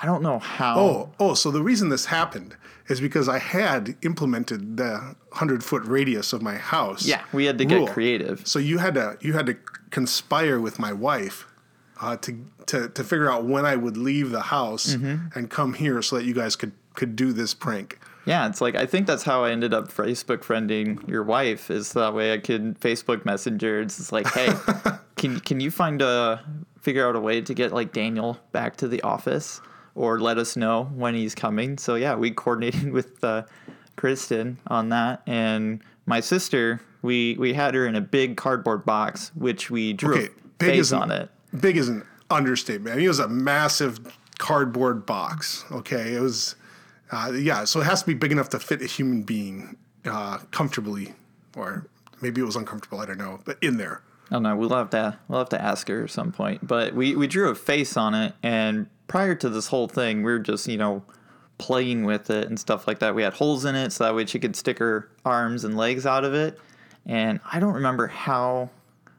I 0.00 0.06
don't 0.06 0.22
know 0.22 0.38
how. 0.38 0.78
oh 0.78 1.12
oh, 1.20 1.34
so 1.34 1.50
the 1.50 1.62
reason 1.62 1.88
this 1.88 2.06
happened 2.06 2.56
is 2.88 3.00
because 3.00 3.28
I 3.28 3.38
had 3.38 3.96
implemented 4.02 4.76
the 4.76 5.14
100 5.30 5.62
foot 5.62 5.84
radius 5.84 6.32
of 6.32 6.42
my 6.42 6.56
house. 6.56 7.06
Yeah, 7.06 7.22
we 7.32 7.44
had 7.44 7.58
to 7.58 7.64
get 7.64 7.88
creative. 7.88 8.46
So 8.46 8.58
you 8.58 8.78
had 8.78 8.94
to 8.94 9.16
you 9.20 9.32
had 9.34 9.46
to 9.46 9.56
conspire 9.90 10.58
with 10.60 10.78
my 10.78 10.92
wife 10.92 11.46
uh, 12.00 12.16
to 12.18 12.44
to 12.66 12.88
to 12.88 13.04
figure 13.04 13.30
out 13.30 13.44
when 13.44 13.64
I 13.64 13.76
would 13.76 13.96
leave 13.96 14.30
the 14.30 14.42
house 14.42 14.94
Mm-hmm. 14.94 15.38
and 15.38 15.48
come 15.50 15.74
here 15.74 16.02
so 16.02 16.16
that 16.16 16.24
you 16.24 16.34
guys 16.34 16.56
could 16.56 16.72
could 16.94 17.14
do 17.16 17.32
this 17.32 17.54
prank. 17.54 17.98
Yeah, 18.24 18.46
it's 18.46 18.60
like 18.60 18.76
I 18.76 18.86
think 18.86 19.06
that's 19.06 19.22
how 19.22 19.44
I 19.44 19.50
ended 19.50 19.74
up 19.74 19.92
Facebook 19.92 20.38
friending 20.38 21.06
your 21.08 21.22
wife. 21.22 21.70
Is 21.70 21.92
that 21.94 22.14
way 22.14 22.32
I 22.32 22.38
could 22.38 22.78
Facebook 22.80 23.24
Messenger. 23.24 23.80
It's 23.82 24.12
like, 24.12 24.28
hey, 24.32 24.52
can 25.16 25.40
can 25.40 25.60
you 25.60 25.70
find 25.70 26.00
a 26.02 26.44
figure 26.80 27.08
out 27.08 27.16
a 27.16 27.20
way 27.20 27.40
to 27.40 27.54
get 27.54 27.72
like 27.72 27.92
Daniel 27.92 28.38
back 28.52 28.76
to 28.76 28.88
the 28.88 29.00
office 29.02 29.60
or 29.94 30.20
let 30.20 30.38
us 30.38 30.56
know 30.56 30.84
when 30.94 31.14
he's 31.14 31.34
coming? 31.34 31.78
So 31.78 31.96
yeah, 31.96 32.14
we 32.14 32.30
coordinated 32.30 32.92
with 32.92 33.22
uh, 33.24 33.42
Kristen 33.96 34.58
on 34.68 34.90
that, 34.90 35.22
and 35.26 35.82
my 36.06 36.20
sister. 36.20 36.80
We 37.02 37.34
we 37.36 37.52
had 37.52 37.74
her 37.74 37.86
in 37.88 37.96
a 37.96 38.00
big 38.00 38.36
cardboard 38.36 38.84
box, 38.84 39.32
which 39.34 39.72
we 39.72 39.92
drew 39.92 40.14
Okay, 40.14 40.26
a 40.26 40.48
big 40.58 40.70
face 40.70 40.92
on 40.92 41.10
it. 41.10 41.28
Big 41.58 41.76
is 41.76 41.88
an 41.88 42.06
understatement. 42.30 42.94
I 42.94 42.96
mean, 42.96 43.06
it 43.06 43.08
was 43.08 43.18
a 43.18 43.26
massive 43.26 44.16
cardboard 44.38 45.04
box. 45.04 45.64
Okay, 45.72 46.14
it 46.14 46.20
was 46.20 46.54
uh, 47.12 47.32
yeah. 47.32 47.64
So 47.64 47.80
it 47.80 47.84
has 47.84 48.00
to 48.00 48.06
be 48.06 48.14
big 48.14 48.32
enough 48.32 48.48
to 48.50 48.58
fit 48.58 48.82
a 48.82 48.86
human 48.86 49.22
being 49.22 49.76
uh, 50.04 50.38
comfortably, 50.50 51.14
or 51.56 51.86
maybe 52.20 52.40
it 52.40 52.44
was 52.44 52.56
uncomfortable. 52.56 52.98
I 52.98 53.06
don't 53.06 53.18
know, 53.18 53.38
but 53.44 53.58
in 53.62 53.76
there. 53.76 54.02
I 54.30 54.36
don't 54.36 54.42
know. 54.44 54.56
We'll 54.56 54.70
have 54.70 54.90
to 54.90 55.18
we'll 55.28 55.38
have 55.40 55.50
to 55.50 55.62
ask 55.62 55.88
her 55.88 56.04
at 56.04 56.10
some 56.10 56.32
point. 56.32 56.66
But 56.66 56.94
we 56.94 57.14
we 57.14 57.26
drew 57.26 57.50
a 57.50 57.54
face 57.54 57.96
on 57.96 58.14
it, 58.14 58.34
and 58.42 58.88
prior 59.06 59.34
to 59.36 59.48
this 59.48 59.66
whole 59.68 59.88
thing, 59.88 60.22
we 60.22 60.32
were 60.32 60.38
just 60.38 60.66
you 60.66 60.78
know 60.78 61.04
playing 61.58 62.04
with 62.04 62.30
it 62.30 62.48
and 62.48 62.58
stuff 62.58 62.88
like 62.88 62.98
that. 63.00 63.14
We 63.14 63.22
had 63.22 63.34
holes 63.34 63.64
in 63.64 63.76
it 63.76 63.92
so 63.92 64.04
that 64.04 64.14
way 64.14 64.26
she 64.26 64.38
could 64.38 64.56
stick 64.56 64.78
her 64.78 65.08
arms 65.24 65.64
and 65.64 65.76
legs 65.76 66.06
out 66.06 66.24
of 66.24 66.34
it. 66.34 66.58
And 67.06 67.40
I 67.52 67.60
don't 67.60 67.74
remember 67.74 68.08
how 68.08 68.70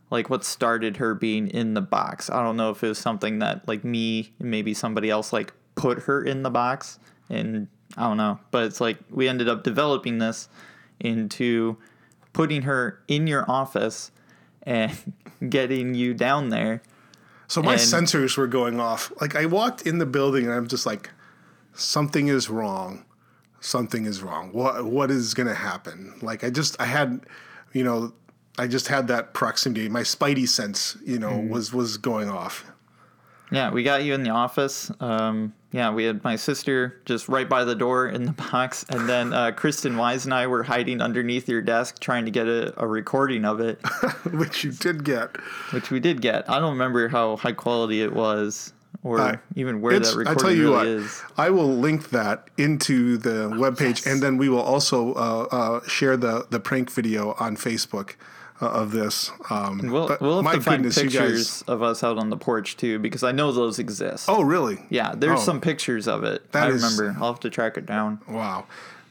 like 0.10 0.30
what 0.30 0.44
started 0.44 0.98
her 0.98 1.16
being 1.16 1.48
in 1.48 1.74
the 1.74 1.82
box. 1.82 2.30
I 2.30 2.44
don't 2.44 2.58
know 2.58 2.70
if 2.70 2.84
it 2.84 2.88
was 2.88 2.98
something 2.98 3.40
that 3.40 3.68
like 3.68 3.84
me 3.84 4.34
and 4.40 4.52
maybe 4.52 4.74
somebody 4.74 5.10
else 5.10 5.32
like 5.32 5.54
put 5.76 6.00
her 6.04 6.24
in 6.24 6.44
the 6.44 6.50
box 6.50 7.00
and 7.30 7.68
I 7.98 8.04
don't 8.04 8.18
know. 8.18 8.40
But 8.52 8.66
it's 8.66 8.82
like 8.82 8.98
we 9.10 9.28
ended 9.28 9.48
up 9.50 9.64
developing 9.64 10.18
this 10.18 10.50
into 11.00 11.78
putting 12.34 12.64
her 12.64 13.00
in 13.08 13.28
your 13.28 13.50
office 13.50 14.12
and 14.64 15.14
getting 15.50 15.94
you 15.94 16.14
down 16.14 16.50
there. 16.50 16.82
So 17.48 17.62
my 17.62 17.74
And- 17.74 17.82
sensors 17.82 18.38
were 18.38 18.48
going 18.48 18.80
off. 18.80 19.12
Like 19.22 19.36
I 19.36 19.46
walked 19.46 19.84
in 19.84 20.00
the 20.00 20.06
building 20.06 20.46
and 20.46 20.54
I'm 20.54 20.68
just 20.68 20.86
like, 20.86 21.10
something 21.74 22.28
is 22.28 22.50
wrong. 22.50 23.06
Something 23.60 24.06
is 24.06 24.22
wrong. 24.22 24.52
What 24.52 24.86
what 24.86 25.10
is 25.10 25.34
gonna 25.34 25.54
happen? 25.54 26.14
Like 26.22 26.44
I 26.44 26.50
just 26.50 26.80
I 26.82 26.86
had, 26.86 27.26
you 27.72 27.84
know, 27.84 28.14
I 28.58 28.68
just 28.68 28.90
had 28.90 29.08
that 29.08 29.34
proximity. 29.34 29.88
My 29.88 30.02
spidey 30.02 30.48
sense, 30.48 30.98
you 31.06 31.18
know, 31.18 31.30
mm-hmm. 31.30 31.50
was 31.50 31.74
was 31.74 31.98
going 31.98 32.30
off. 32.30 32.66
Yeah, 33.54 33.70
we 33.70 33.84
got 33.84 34.04
you 34.04 34.16
in 34.16 34.24
the 34.24 34.32
office. 34.32 34.92
Um, 35.00 35.54
yeah, 35.72 35.92
we 35.92 36.06
had 36.06 36.24
my 36.24 36.36
sister 36.36 37.00
just 37.06 37.30
right 37.30 37.48
by 37.48 37.64
the 37.64 37.76
door 37.76 38.08
in 38.08 38.24
the 38.26 38.32
box, 38.52 38.84
and 38.90 39.08
then 39.08 39.32
uh, 39.32 39.52
Kristen 39.52 39.96
Wise 39.96 40.26
and 40.26 40.34
I 40.34 40.48
were 40.48 40.64
hiding 40.64 41.02
underneath 41.02 41.48
your 41.48 41.62
desk 41.62 42.00
trying 42.00 42.26
to 42.26 42.32
get 42.32 42.48
a, 42.48 42.74
a 42.82 42.88
recording 42.88 43.46
of 43.46 43.60
it, 43.60 43.80
which 44.32 44.64
you 44.64 44.72
did 44.72 45.04
get. 45.04 45.38
which 45.72 45.92
we 45.92 46.00
did 46.00 46.20
get. 46.22 46.50
I 46.50 46.60
don't 46.60 46.72
remember 46.72 47.08
how 47.10 47.38
high 47.38 47.52
quality 47.52 48.02
it 48.02 48.14
was, 48.14 48.74
or 49.04 49.20
Uh, 49.20 49.38
even 49.56 49.82
where 49.82 50.00
that 50.00 50.14
I 50.14 50.18
recording 50.18 50.42
tell 50.44 50.52
you 50.52 50.64
really 50.64 50.76
what, 50.76 50.88
is. 50.88 51.22
I 51.38 51.52
will 51.52 51.76
link 51.76 52.10
that 52.10 52.50
into 52.58 53.18
the 53.18 53.50
webpage, 53.50 54.04
yes. 54.04 54.08
and 54.08 54.24
then 54.24 54.38
we 54.38 54.50
will 54.50 54.62
also 54.62 55.14
uh, 55.14 55.48
uh, 55.52 55.88
share 55.88 56.18
the 56.18 56.48
the 56.50 56.60
prank 56.60 56.90
video 56.92 57.36
on 57.40 57.56
Facebook 57.56 58.16
of 58.68 58.92
this. 58.92 59.32
Um, 59.50 59.80
We'll, 59.84 60.16
we'll 60.22 60.42
have 60.44 60.54
to 60.54 60.62
find 60.62 60.84
goodness, 60.84 61.02
pictures 61.02 61.62
guys! 61.62 61.62
of 61.68 61.82
us 61.82 62.04
out 62.04 62.18
on 62.18 62.30
the 62.30 62.38
porch 62.38 62.78
too, 62.78 63.00
because 63.00 63.24
I 63.24 63.32
know 63.32 63.52
those 63.52 63.80
exist. 63.80 64.26
Oh, 64.30 64.42
really? 64.44 64.80
yeah, 64.90 65.14
there's 65.16 65.40
Oh. 65.42 65.44
some 65.44 65.62
pictures 65.62 66.08
of 66.08 66.24
it. 66.24 66.44
I 66.54 66.70
is- 66.70 66.82
remember. 66.84 67.16
I'll 67.22 67.32
have 67.34 67.40
to 67.42 67.50
track 67.50 67.78
it 67.78 67.86
down. 67.86 68.20
Wow. 68.28 68.66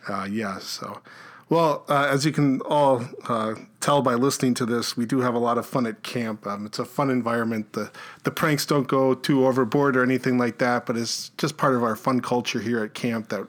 Uh, 0.09 0.27
yeah. 0.31 0.59
So, 0.59 1.01
well, 1.49 1.85
uh, 1.89 2.09
as 2.11 2.25
you 2.25 2.33
can 2.33 2.61
all 2.63 3.05
uh, 3.29 3.55
tell 3.81 4.03
by 4.03 4.15
listening 4.15 4.55
to 4.55 4.67
this, 4.67 4.97
we 4.97 5.05
do 5.07 5.21
have 5.21 5.35
a 5.35 5.39
lot 5.39 5.59
of 5.59 5.67
fun 5.67 5.87
at 5.87 6.03
camp. 6.03 6.47
Um, 6.47 6.67
it's 6.67 6.79
a 6.79 6.85
fun 6.85 7.11
environment. 7.11 7.73
The 7.75 7.91
the 8.25 8.31
pranks 8.31 8.67
don't 8.67 8.89
go 8.89 9.15
too 9.15 9.47
overboard 9.47 9.97
or 9.97 10.03
anything 10.03 10.39
like 10.39 10.59
that, 10.59 10.87
but 10.87 10.97
it's 10.97 11.31
just 11.39 11.57
part 11.57 11.75
of 11.75 11.83
our 11.85 11.95
fun 11.95 12.21
culture 12.21 12.61
here 12.61 12.83
at 12.83 12.95
camp 12.95 13.29
that. 13.29 13.47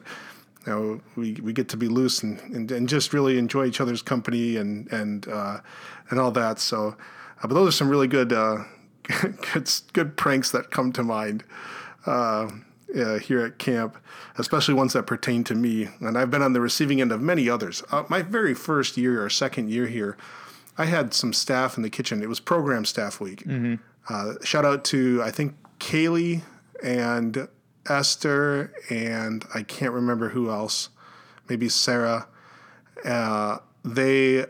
You 0.66 0.72
know, 0.74 1.02
we, 1.16 1.34
we 1.34 1.54
get 1.54 1.68
to 1.70 1.78
be 1.78 1.88
loose 1.88 2.24
and, 2.24 2.40
and, 2.56 2.72
and 2.72 2.88
just 2.88 3.14
really 3.14 3.38
enjoy 3.38 3.66
each 3.66 3.82
other's 3.82 4.02
company 4.02 4.56
and 4.56 4.92
and 4.92 5.28
uh, 5.28 5.60
and 6.10 6.20
all 6.20 6.32
that. 6.32 6.60
So, 6.60 6.96
uh, 7.42 7.48
but 7.48 7.54
those 7.54 7.70
are 7.70 7.78
some 7.78 7.90
really 7.90 8.08
good 8.08 8.32
uh, 8.32 8.60
good 9.54 9.70
good 9.94 10.18
pranks 10.18 10.52
that 10.52 10.72
come 10.72 10.92
to 10.94 11.04
mind 11.04 11.44
uh, 12.06 12.50
uh, 12.96 13.20
here 13.20 13.44
at 13.46 13.58
camp, 13.58 13.98
especially 14.38 14.74
ones 14.74 14.94
that 14.94 15.04
pertain 15.04 15.44
to 15.46 15.56
me. 15.56 15.90
And 16.00 16.18
I've 16.18 16.32
been 16.32 16.42
on 16.42 16.54
the 16.54 16.62
receiving 16.62 17.02
end 17.02 17.12
of 17.12 17.22
many 17.22 17.50
others. 17.50 17.84
Uh, 17.92 18.04
my 18.10 18.22
very 18.22 18.54
first 18.54 18.98
year 18.98 19.24
or 19.24 19.30
second 19.30 19.70
year 19.70 19.88
here, 19.88 20.18
I 20.78 20.86
had 20.86 21.14
some 21.14 21.34
staff 21.34 21.76
in 21.78 21.84
the 21.84 21.90
kitchen. 21.90 22.22
It 22.22 22.30
was 22.30 22.40
program 22.40 22.86
staff 22.86 23.20
week. 23.20 23.44
Uh, 24.10 24.34
shout 24.44 24.66
out 24.66 24.84
to, 24.86 25.22
I 25.24 25.32
think, 25.32 25.56
Kaylee 25.80 26.42
and 26.84 27.48
Esther, 27.88 28.74
and 28.90 29.46
I 29.54 29.64
can't 29.64 29.94
remember 29.94 30.30
who 30.30 30.50
else, 30.50 30.90
maybe 31.50 31.70
Sarah. 31.70 32.28
Uh, 33.04 33.58
they 33.84 34.46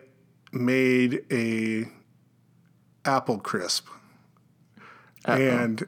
made 0.52 1.26
a 1.32 1.86
apple 3.06 3.40
crisp 3.40 3.88
and 5.26 5.86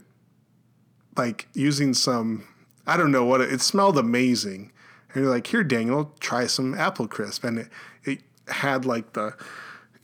like 1.16 1.48
using 1.54 1.94
some 1.94 2.44
I 2.88 2.98
don't 2.98 3.12
know 3.12 3.26
what 3.26 3.42
it, 3.42 3.52
it 3.52 3.62
smelled 3.62 3.98
amazing. 3.98 4.72
And 5.14 5.24
you're 5.24 5.32
like, 5.32 5.48
here, 5.48 5.64
Daniel, 5.64 6.14
try 6.20 6.46
some 6.46 6.76
apple 6.76 7.08
crisp, 7.08 7.44
and 7.44 7.60
it, 7.60 7.70
it 8.04 8.22
had 8.48 8.86
like 8.86 9.14
the 9.14 9.36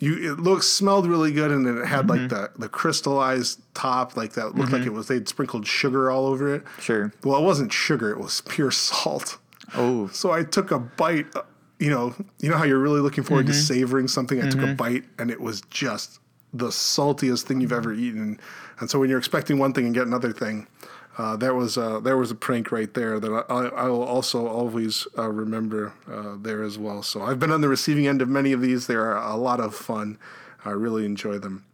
you 0.01 0.33
it 0.33 0.39
looked 0.39 0.63
smelled 0.63 1.05
really 1.07 1.31
good, 1.31 1.51
and 1.51 1.65
then 1.65 1.77
it 1.77 1.85
had 1.85 2.09
like 2.09 2.21
mm-hmm. 2.21 2.29
the 2.29 2.51
the 2.57 2.67
crystallized 2.67 3.61
top, 3.75 4.17
like 4.17 4.33
that 4.33 4.55
looked 4.55 4.71
like 4.71 4.81
mm-hmm. 4.81 4.89
it 4.89 4.93
was 4.93 5.07
they'd 5.07 5.29
sprinkled 5.29 5.67
sugar 5.67 6.09
all 6.09 6.25
over 6.25 6.53
it. 6.53 6.63
Sure. 6.79 7.13
Well, 7.23 7.39
it 7.39 7.45
wasn't 7.45 7.71
sugar; 7.71 8.09
it 8.09 8.17
was 8.17 8.41
pure 8.41 8.71
salt. 8.89 9.37
Oh, 9.75 10.07
So 10.07 10.31
I 10.31 10.43
took 10.43 10.71
a 10.71 10.79
bite. 10.79 11.27
uh, 11.35 11.43
You 11.79 11.89
know, 11.89 12.15
you 12.39 12.49
know 12.49 12.57
how 12.57 12.65
you're 12.65 12.79
really 12.79 12.99
looking 12.99 13.23
forward 13.23 13.45
to 13.47 13.53
mm-hmm. 13.53 13.61
savoring 13.61 14.07
something. 14.07 14.41
I 14.41 14.49
took 14.49 14.61
a 14.61 14.73
bite, 14.73 15.05
and 15.17 15.31
it 15.31 15.39
was 15.39 15.61
just 15.69 16.19
the 16.53 16.67
saltiest 16.67 17.43
thing 17.43 17.61
you've 17.61 17.71
ever 17.71 17.93
eaten. 17.93 18.39
And 18.79 18.89
so 18.89 18.99
when 18.99 19.09
you're 19.09 19.19
expecting 19.19 19.57
one 19.57 19.73
thing 19.73 19.85
and 19.85 19.93
get 19.93 20.05
another 20.05 20.33
thing, 20.33 20.67
uh, 21.17 21.35
there 21.35 21.53
was 21.53 21.77
a, 21.77 21.99
there 22.01 22.17
was 22.17 22.31
a 22.31 22.35
prank 22.35 22.71
right 22.71 22.93
there 22.93 23.19
that 23.19 23.45
I, 23.49 23.65
I, 23.65 23.89
will 23.89 24.03
also 24.03 24.47
always 24.47 25.07
uh, 25.17 25.29
remember 25.29 25.93
uh, 26.09 26.35
there 26.39 26.63
as 26.63 26.77
well. 26.77 27.03
So 27.03 27.21
I've 27.21 27.37
been 27.37 27.51
on 27.51 27.61
the 27.61 27.67
receiving 27.67 28.07
end 28.07 28.21
of 28.21 28.29
many 28.29 28.53
of 28.53 28.61
these. 28.61 28.87
They 28.87 28.95
are 28.95 29.17
a 29.17 29.35
lot 29.35 29.59
of 29.59 29.75
fun. 29.75 30.17
I 30.63 30.69
really 30.69 31.05
enjoy 31.05 31.37
them. 31.37 31.65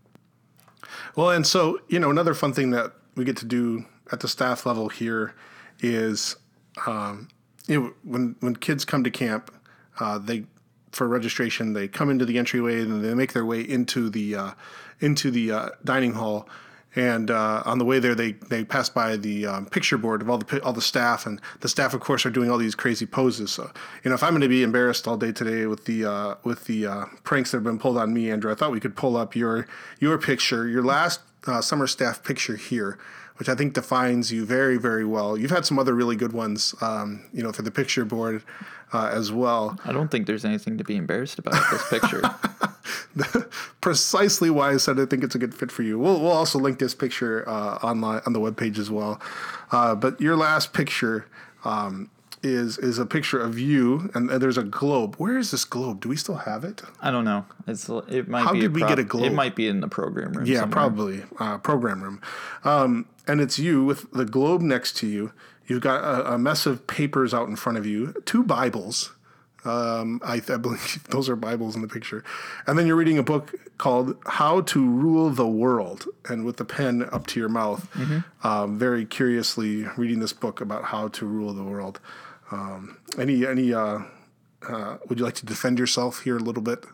Well, 1.15 1.29
and 1.29 1.45
so 1.45 1.79
you 1.87 1.99
know, 1.99 2.09
another 2.09 2.33
fun 2.33 2.53
thing 2.53 2.71
that 2.71 2.93
we 3.15 3.25
get 3.25 3.37
to 3.37 3.45
do 3.45 3.85
at 4.11 4.21
the 4.21 4.27
staff 4.27 4.65
level 4.65 4.89
here 4.89 5.33
is, 5.79 6.35
um, 6.85 7.27
you 7.67 7.79
know, 7.79 7.93
when 8.03 8.35
when 8.39 8.55
kids 8.55 8.85
come 8.85 9.03
to 9.03 9.11
camp, 9.11 9.53
uh, 9.99 10.17
they 10.17 10.45
for 10.91 11.07
registration 11.07 11.73
they 11.73 11.87
come 11.87 12.09
into 12.09 12.25
the 12.25 12.37
entryway 12.39 12.81
and 12.81 13.03
they 13.03 13.13
make 13.13 13.33
their 13.33 13.45
way 13.45 13.61
into 13.61 14.09
the 14.09 14.35
uh, 14.35 14.51
into 14.99 15.29
the 15.29 15.51
uh, 15.51 15.69
dining 15.83 16.13
hall. 16.13 16.49
And 16.97 17.29
uh, 17.29 17.61
on 17.63 17.77
the 17.77 17.85
way 17.85 17.99
there, 17.99 18.15
they, 18.15 18.31
they 18.31 18.65
pass 18.65 18.89
by 18.89 19.17
the 19.17 19.45
um, 19.45 19.67
picture 19.67 19.99
board 19.99 20.23
of 20.23 20.31
all 20.31 20.39
the 20.39 20.63
all 20.63 20.73
the 20.73 20.81
staff, 20.81 21.27
and 21.27 21.39
the 21.59 21.69
staff, 21.69 21.93
of 21.93 21.99
course, 21.99 22.25
are 22.25 22.31
doing 22.31 22.49
all 22.49 22.57
these 22.57 22.73
crazy 22.73 23.05
poses. 23.05 23.51
So, 23.51 23.69
you 24.03 24.09
know, 24.09 24.15
if 24.15 24.23
I'm 24.23 24.31
going 24.31 24.41
to 24.41 24.47
be 24.47 24.63
embarrassed 24.63 25.07
all 25.07 25.15
day 25.15 25.31
today 25.31 25.67
with 25.67 25.85
the 25.85 26.05
uh, 26.05 26.35
with 26.43 26.65
the 26.65 26.87
uh, 26.87 27.05
pranks 27.23 27.51
that 27.51 27.57
have 27.57 27.63
been 27.63 27.77
pulled 27.77 27.97
on 27.97 28.15
me, 28.15 28.31
Andrew, 28.31 28.51
I 28.51 28.55
thought 28.55 28.71
we 28.71 28.79
could 28.79 28.95
pull 28.95 29.15
up 29.15 29.35
your 29.35 29.67
your 29.99 30.17
picture, 30.17 30.67
your 30.67 30.83
last 30.83 31.19
uh, 31.45 31.61
summer 31.61 31.85
staff 31.85 32.23
picture 32.23 32.55
here, 32.55 32.97
which 33.37 33.49
I 33.49 33.55
think 33.55 33.73
defines 33.73 34.31
you 34.31 34.45
very 34.45 34.77
very 34.77 35.05
well. 35.05 35.37
You've 35.37 35.51
had 35.51 35.65
some 35.65 35.79
other 35.79 35.93
really 35.93 36.15
good 36.15 36.33
ones, 36.33 36.75
um, 36.81 37.25
you 37.33 37.43
know, 37.43 37.51
for 37.51 37.61
the 37.61 37.71
picture 37.71 38.05
board 38.05 38.43
uh, 38.93 39.09
as 39.11 39.31
well. 39.31 39.79
I 39.85 39.91
don't 39.91 40.09
think 40.09 40.27
there's 40.27 40.45
anything 40.45 40.77
to 40.77 40.83
be 40.83 40.95
embarrassed 40.95 41.39
about 41.39 41.53
with 41.53 41.89
this 41.89 41.99
picture. 41.99 42.21
precisely 43.81 44.49
why 44.49 44.71
I 44.71 44.77
said 44.77 44.99
I 44.99 45.05
think 45.05 45.23
it's 45.23 45.35
a 45.35 45.39
good 45.39 45.53
fit 45.53 45.71
for 45.71 45.83
you. 45.83 45.97
We'll, 45.99 46.19
we'll 46.19 46.31
also 46.31 46.59
link 46.59 46.79
this 46.79 46.93
picture 46.93 47.47
uh, 47.47 47.75
online 47.77 48.21
on 48.25 48.33
the 48.33 48.39
webpage 48.39 48.77
as 48.77 48.91
well. 48.91 49.21
Uh, 49.71 49.95
but 49.95 50.19
your 50.21 50.35
last 50.35 50.73
picture 50.73 51.25
um, 51.63 52.09
is 52.43 52.77
is 52.77 52.99
a 52.99 53.05
picture 53.05 53.39
of 53.39 53.57
you, 53.57 54.09
and, 54.13 54.29
there's 54.29 54.57
a 54.57 54.63
globe. 54.63 55.15
Where 55.15 55.37
is 55.37 55.51
this 55.51 55.65
globe? 55.65 56.01
Do 56.01 56.09
we 56.09 56.15
still 56.15 56.35
have 56.35 56.63
it? 56.63 56.81
I 57.01 57.11
don't 57.11 57.25
know. 57.25 57.45
It's 57.65 57.89
it 58.07 58.27
might 58.27 58.43
How 58.43 58.53
be. 58.53 58.61
did 58.61 58.73
we 58.73 58.81
prop- 58.81 58.89
get 58.89 58.99
a 58.99 59.03
globe? 59.03 59.25
It 59.25 59.33
might 59.33 59.55
be 59.55 59.67
in 59.67 59.81
the 59.81 59.87
program 59.87 60.33
room. 60.33 60.45
Yeah, 60.45 60.59
somewhere. 60.61 60.73
probably 60.73 61.23
uh, 61.39 61.57
program 61.57 62.03
room. 62.03 62.21
Um, 62.63 63.07
and 63.27 63.41
it's 63.41 63.57
you 63.59 63.83
with 63.83 64.11
the 64.11 64.25
globe 64.25 64.61
next 64.61 64.95
to 64.97 65.07
you. 65.07 65.31
You've 65.65 65.81
got 65.81 66.03
a, 66.03 66.33
a 66.33 66.37
mess 66.37 66.65
of 66.65 66.87
papers 66.87 67.33
out 67.33 67.49
in 67.49 67.55
front 67.55 67.77
of 67.77 67.85
you, 67.85 68.13
two 68.25 68.43
Bibles. 68.43 69.11
Um, 69.65 70.21
I, 70.23 70.35
I 70.35 70.57
believe 70.57 71.03
those 71.09 71.27
are 71.27 71.35
Bibles 71.35 71.75
in 71.75 71.81
the 71.81 71.89
picture. 71.89 72.23
And 72.67 72.79
then 72.79 72.87
you're 72.87 72.95
reading 72.95 73.17
a 73.17 73.23
book 73.23 73.53
called 73.77 74.15
How 74.25 74.61
to 74.61 74.87
Rule 74.87 75.29
the 75.29 75.47
World, 75.47 76.05
and 76.29 76.45
with 76.45 76.57
the 76.57 76.65
pen 76.65 77.07
up 77.11 77.27
to 77.27 77.39
your 77.39 77.49
mouth, 77.49 77.87
um, 78.43 78.79
very 78.79 79.05
curiously 79.05 79.83
reading 79.97 80.19
this 80.19 80.33
book 80.33 80.61
about 80.61 80.85
how 80.85 81.09
to 81.09 81.25
rule 81.25 81.53
the 81.53 81.63
world. 81.63 81.99
Um, 82.51 82.97
any, 83.17 83.45
any, 83.45 83.73
uh, 83.73 83.99
uh, 84.67 84.97
would 85.07 85.19
you 85.19 85.25
like 85.25 85.35
to 85.35 85.45
defend 85.45 85.79
yourself 85.79 86.21
here 86.21 86.37
a 86.37 86.41
little 86.41 86.63
bit? 86.63 86.85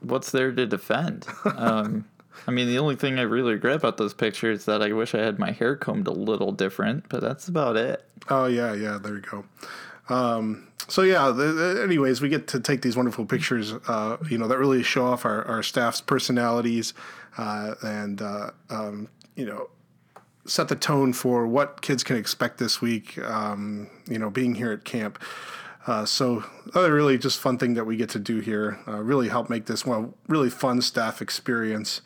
What's 0.00 0.30
there 0.30 0.52
to 0.52 0.66
defend? 0.66 1.26
Um, 1.44 2.06
I 2.46 2.50
mean, 2.50 2.68
the 2.68 2.78
only 2.78 2.96
thing 2.96 3.18
I 3.18 3.22
really 3.22 3.54
regret 3.54 3.76
about 3.76 3.96
those 3.96 4.14
pictures 4.14 4.60
is 4.60 4.64
that 4.66 4.82
I 4.82 4.92
wish 4.92 5.14
I 5.14 5.18
had 5.18 5.38
my 5.38 5.52
hair 5.52 5.74
combed 5.74 6.06
a 6.06 6.12
little 6.12 6.52
different, 6.52 7.08
but 7.08 7.20
that's 7.20 7.48
about 7.48 7.76
it. 7.76 8.04
Oh 8.28 8.46
yeah, 8.46 8.74
yeah. 8.74 8.98
There 9.00 9.14
you 9.14 9.22
go. 9.22 9.44
Um, 10.08 10.68
so 10.88 11.02
yeah. 11.02 11.30
The, 11.30 11.80
anyways, 11.82 12.20
we 12.20 12.28
get 12.28 12.46
to 12.48 12.60
take 12.60 12.82
these 12.82 12.96
wonderful 12.96 13.24
pictures. 13.24 13.72
Uh, 13.88 14.18
you 14.28 14.38
know 14.38 14.48
that 14.48 14.58
really 14.58 14.82
show 14.82 15.06
off 15.06 15.24
our, 15.24 15.44
our 15.44 15.62
staff's 15.62 16.00
personalities, 16.00 16.94
uh, 17.38 17.74
and 17.82 18.20
uh, 18.20 18.50
um, 18.70 19.08
you 19.34 19.46
know 19.46 19.68
set 20.46 20.68
the 20.68 20.76
tone 20.76 21.12
for 21.12 21.46
what 21.46 21.82
kids 21.82 22.02
can 22.04 22.16
expect 22.16 22.58
this 22.58 22.80
week. 22.80 23.18
Um, 23.18 23.88
you 24.08 24.18
know, 24.18 24.30
being 24.30 24.54
here 24.54 24.72
at 24.72 24.84
camp. 24.84 25.18
Uh, 25.86 26.04
so 26.04 26.44
other 26.74 26.92
really 26.92 27.16
just 27.16 27.38
fun 27.38 27.58
thing 27.58 27.74
that 27.74 27.84
we 27.84 27.96
get 27.96 28.08
to 28.10 28.18
do 28.18 28.40
here 28.40 28.78
uh, 28.88 29.00
really 29.02 29.28
help 29.28 29.48
make 29.48 29.66
this 29.66 29.86
one 29.86 30.12
really 30.26 30.50
fun 30.50 30.82
staff 30.82 31.22
experience 31.22 32.00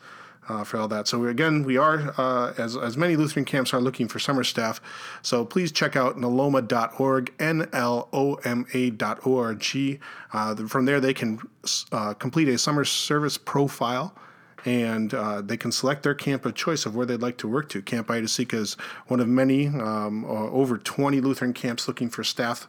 uh, 0.47 0.63
for 0.63 0.77
all 0.77 0.87
that. 0.87 1.07
So 1.07 1.25
again, 1.25 1.63
we 1.63 1.77
are 1.77 2.13
uh, 2.17 2.53
as 2.57 2.75
as 2.75 2.97
many 2.97 3.15
Lutheran 3.15 3.45
camps 3.45 3.73
are 3.73 3.81
looking 3.81 4.07
for 4.07 4.19
summer 4.19 4.43
staff. 4.43 4.81
So 5.21 5.45
please 5.45 5.71
check 5.71 5.95
out 5.95 6.17
nloma.org, 6.17 7.33
n 7.39 7.67
l 7.73 8.09
o 8.11 8.35
m 8.43 8.65
a.org. 8.73 9.99
Uh, 10.33 10.55
from 10.67 10.85
there, 10.85 10.99
they 10.99 11.13
can 11.13 11.39
uh, 11.91 12.13
complete 12.15 12.49
a 12.49 12.57
summer 12.57 12.85
service 12.85 13.37
profile 13.37 14.15
and 14.65 15.13
uh, 15.13 15.41
they 15.41 15.57
can 15.57 15.71
select 15.71 16.03
their 16.03 16.13
camp 16.13 16.45
of 16.45 16.55
choice 16.55 16.85
of 16.85 16.95
where 16.95 17.05
they'd 17.05 17.21
like 17.21 17.37
to 17.37 17.47
work 17.47 17.69
to. 17.69 17.81
Camp 17.81 18.09
IO-DISE-CA 18.09 18.57
is 18.57 18.73
one 19.07 19.19
of 19.19 19.27
many, 19.27 19.67
um, 19.67 20.25
over 20.25 20.77
20 20.77 21.19
Lutheran 21.21 21.53
camps 21.53 21.87
looking 21.87 22.09
for 22.09 22.23
staff. 22.23 22.67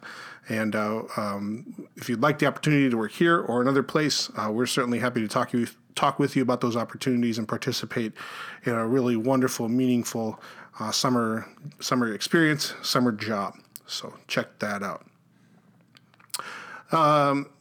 And 0.49 0.75
uh, 0.75 1.03
um, 1.15 1.87
if 1.95 2.09
you'd 2.09 2.21
like 2.21 2.39
the 2.39 2.47
opportunity 2.47 2.89
to 2.89 2.97
work 2.97 3.11
here 3.11 3.39
or 3.39 3.61
another 3.61 3.83
place, 3.83 4.29
uh, 4.35 4.51
we're 4.51 4.65
certainly 4.65 4.99
happy 4.99 5.21
to 5.21 5.27
talk 5.27 5.53
you 5.53 5.67
talk 5.95 6.17
with 6.17 6.35
you 6.35 6.41
about 6.41 6.59
those 6.59 6.75
opportunities 6.75 7.37
and 7.37 7.47
participate 7.47 8.13
in 8.63 8.73
a 8.73 8.87
really 8.87 9.15
wonderful, 9.15 9.69
meaningful 9.69 10.39
uh, 10.79 10.91
summer 10.91 11.47
summer 11.79 12.13
experience, 12.13 12.73
summer 12.81 13.11
job. 13.11 13.55
So 13.85 14.13
check 14.27 14.59
that 14.59 14.81
out. 14.81 15.05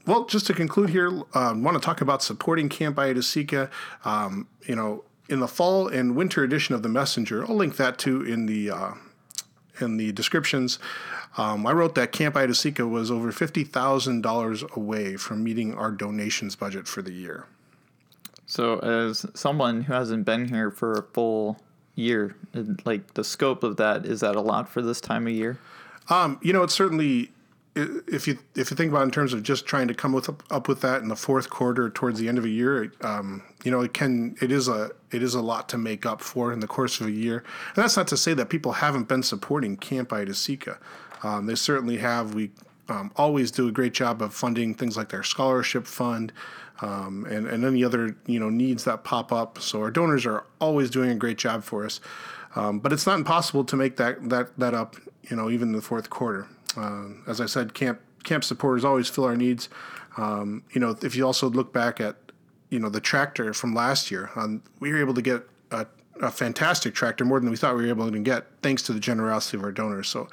Well, 0.07 0.25
just 0.25 0.47
to 0.49 0.55
conclude 0.55 0.90
here, 0.90 1.23
I 1.33 1.51
um, 1.51 1.62
want 1.62 1.77
to 1.77 1.85
talk 1.85 2.01
about 2.01 2.23
supporting 2.23 2.68
Camp 2.68 2.99
IO-DISE-CA. 2.99 3.68
Um, 4.05 4.49
you 4.66 4.75
know, 4.75 5.05
in 5.29 5.40
the 5.40 5.49
fall 5.49 5.87
and 5.88 6.16
winter 6.16 6.42
edition 6.42 6.75
of 6.75 6.83
the 6.83 6.88
Messenger, 6.88 7.47
I'll 7.49 7.55
link 7.55 7.77
that 7.77 7.99
too 7.99 8.23
in 8.23 8.47
the 8.47 8.71
uh, 8.71 8.92
in 9.81 9.97
the 9.97 10.12
descriptions. 10.12 10.79
Um, 11.38 11.66
I 11.66 11.73
wrote 11.73 11.95
that 11.95 12.11
Camp 12.12 12.37
IO-DISE-CA 12.37 12.83
was 12.83 13.11
over 13.11 13.31
fifty 13.31 13.62
thousand 13.62 14.23
dollars 14.23 14.64
away 14.75 15.16
from 15.16 15.45
meeting 15.45 15.75
our 15.75 15.92
donations 15.92 16.57
budget 16.57 16.88
for 16.88 17.01
the 17.01 17.12
year. 17.12 17.47
So, 18.45 18.81
as 18.81 19.25
someone 19.35 19.83
who 19.83 19.92
hasn't 19.92 20.27
been 20.27 20.49
here 20.49 20.71
for 20.71 20.92
a 20.95 21.03
full 21.03 21.61
year, 21.95 22.35
like 22.85 23.14
the 23.14 23.23
scope 23.23 23.62
of 23.62 23.77
that, 23.77 24.05
is 24.05 24.21
that 24.21 24.35
a 24.35 24.40
lot 24.40 24.68
for 24.68 24.83
this 24.83 25.01
time 25.01 25.29
of 25.29 25.33
year? 25.33 25.59
Um, 26.11 26.40
you 26.42 26.53
know, 26.53 26.64
it's 26.64 26.75
certainly 26.75 27.31
if 27.74 28.26
you 28.26 28.38
if 28.54 28.70
you 28.70 28.76
think 28.76 28.90
about 28.90 29.00
it 29.00 29.04
in 29.04 29.11
terms 29.11 29.32
of 29.32 29.42
just 29.42 29.64
trying 29.64 29.88
to 29.88 29.94
come 29.94 30.12
with 30.12 30.28
up 30.50 30.68
with 30.68 30.82
that 30.82 31.00
in 31.00 31.08
the 31.08 31.16
fourth 31.16 31.48
quarter 31.48 31.88
towards 31.88 32.18
the 32.18 32.28
end 32.28 32.37
of 32.37 32.44
a 32.44 32.48
year, 32.48 32.92
um, 33.00 33.42
you 33.64 33.70
know, 33.70 33.80
it 33.80 33.94
can 33.94 34.37
it 34.42 34.52
is 34.52 34.68
a 34.68 34.90
it 35.11 35.22
is 35.22 35.35
a 35.35 35.40
lot 35.40 35.68
to 35.70 35.78
make 35.78 36.04
up 36.04 36.20
for 36.20 36.52
in 36.52 36.61
the 36.61 36.66
course 36.66 37.00
of 37.00 37.06
a 37.06 37.11
year. 37.11 37.38
And 37.38 37.82
that's 37.82 37.96
not 37.96 38.08
to 38.08 38.16
say 38.16 38.35
that 38.35 38.50
people 38.50 38.72
haven't 38.72 39.08
been 39.08 39.22
supporting 39.22 39.76
Camp 39.76 40.12
IO-DISE-CA. 40.12 40.74
Um, 41.22 41.46
they 41.46 41.54
certainly 41.54 41.98
have. 41.98 42.35
We 42.35 42.50
um, 42.88 43.11
always 43.16 43.50
do 43.50 43.68
a 43.68 43.72
great 43.72 43.94
job 43.94 44.20
of 44.20 44.35
funding 44.35 44.74
things 44.74 44.96
like 44.96 45.08
their 45.08 45.22
scholarship 45.22 45.87
fund 45.87 46.32
um, 46.82 47.24
and 47.30 47.46
and 47.46 47.64
any 47.64 47.85
other 47.85 48.16
you 48.26 48.38
know 48.38 48.50
needs 48.50 48.85
that 48.85 49.02
pop 49.02 49.32
up. 49.32 49.58
So 49.61 49.80
our 49.80 49.90
donors 49.90 50.26
are 50.26 50.44
always 50.61 50.90
doing 50.90 51.11
a 51.11 51.14
great 51.14 51.38
job 51.38 51.64
for 51.64 51.87
us. 51.87 52.00
Um, 52.54 52.80
but 52.80 52.92
it's 52.92 53.06
not 53.06 53.16
impossible 53.16 53.64
to 53.64 53.76
make 53.76 53.96
that 53.96 54.28
that 54.28 54.58
that 54.58 54.74
up. 54.74 54.96
You 55.30 55.37
know, 55.37 55.48
even 55.48 55.68
in 55.68 55.74
the 55.74 55.82
fourth 55.82 56.11
quarter. 56.11 56.48
Uh, 56.76 57.08
as 57.26 57.40
I 57.40 57.46
said, 57.46 57.74
camp 57.74 58.00
camp 58.24 58.44
supporters 58.44 58.85
always 58.85 59.08
fill 59.08 59.24
our 59.24 59.37
needs. 59.37 59.68
Um, 60.16 60.62
you 60.72 60.80
know, 60.80 60.96
if 61.02 61.16
you 61.16 61.26
also 61.26 61.48
look 61.50 61.72
back 61.72 62.00
at 62.00 62.16
you 62.70 62.78
know 62.78 62.88
the 62.88 63.00
tractor 63.00 63.52
from 63.52 63.74
last 63.74 64.11
year, 64.11 64.30
um, 64.37 64.62
we 64.80 64.92
were 64.92 65.00
able 65.00 65.14
to 65.14 65.22
get 65.22 65.42
a, 65.70 65.87
a, 66.20 66.30
fantastic 66.30 66.94
tractor, 66.94 67.24
more 67.24 67.40
than 67.40 67.50
we 67.50 67.56
thought 67.56 67.76
we 67.76 67.82
were 67.82 67.88
able 67.88 68.11
to 68.11 68.18
get, 68.18 68.46
thanks 68.62 68.82
to 68.82 68.92
the 68.92 69.00
generosity 69.00 69.56
of 69.56 69.64
our 69.64 69.72
donors. 69.72 70.08
So. 70.08 70.28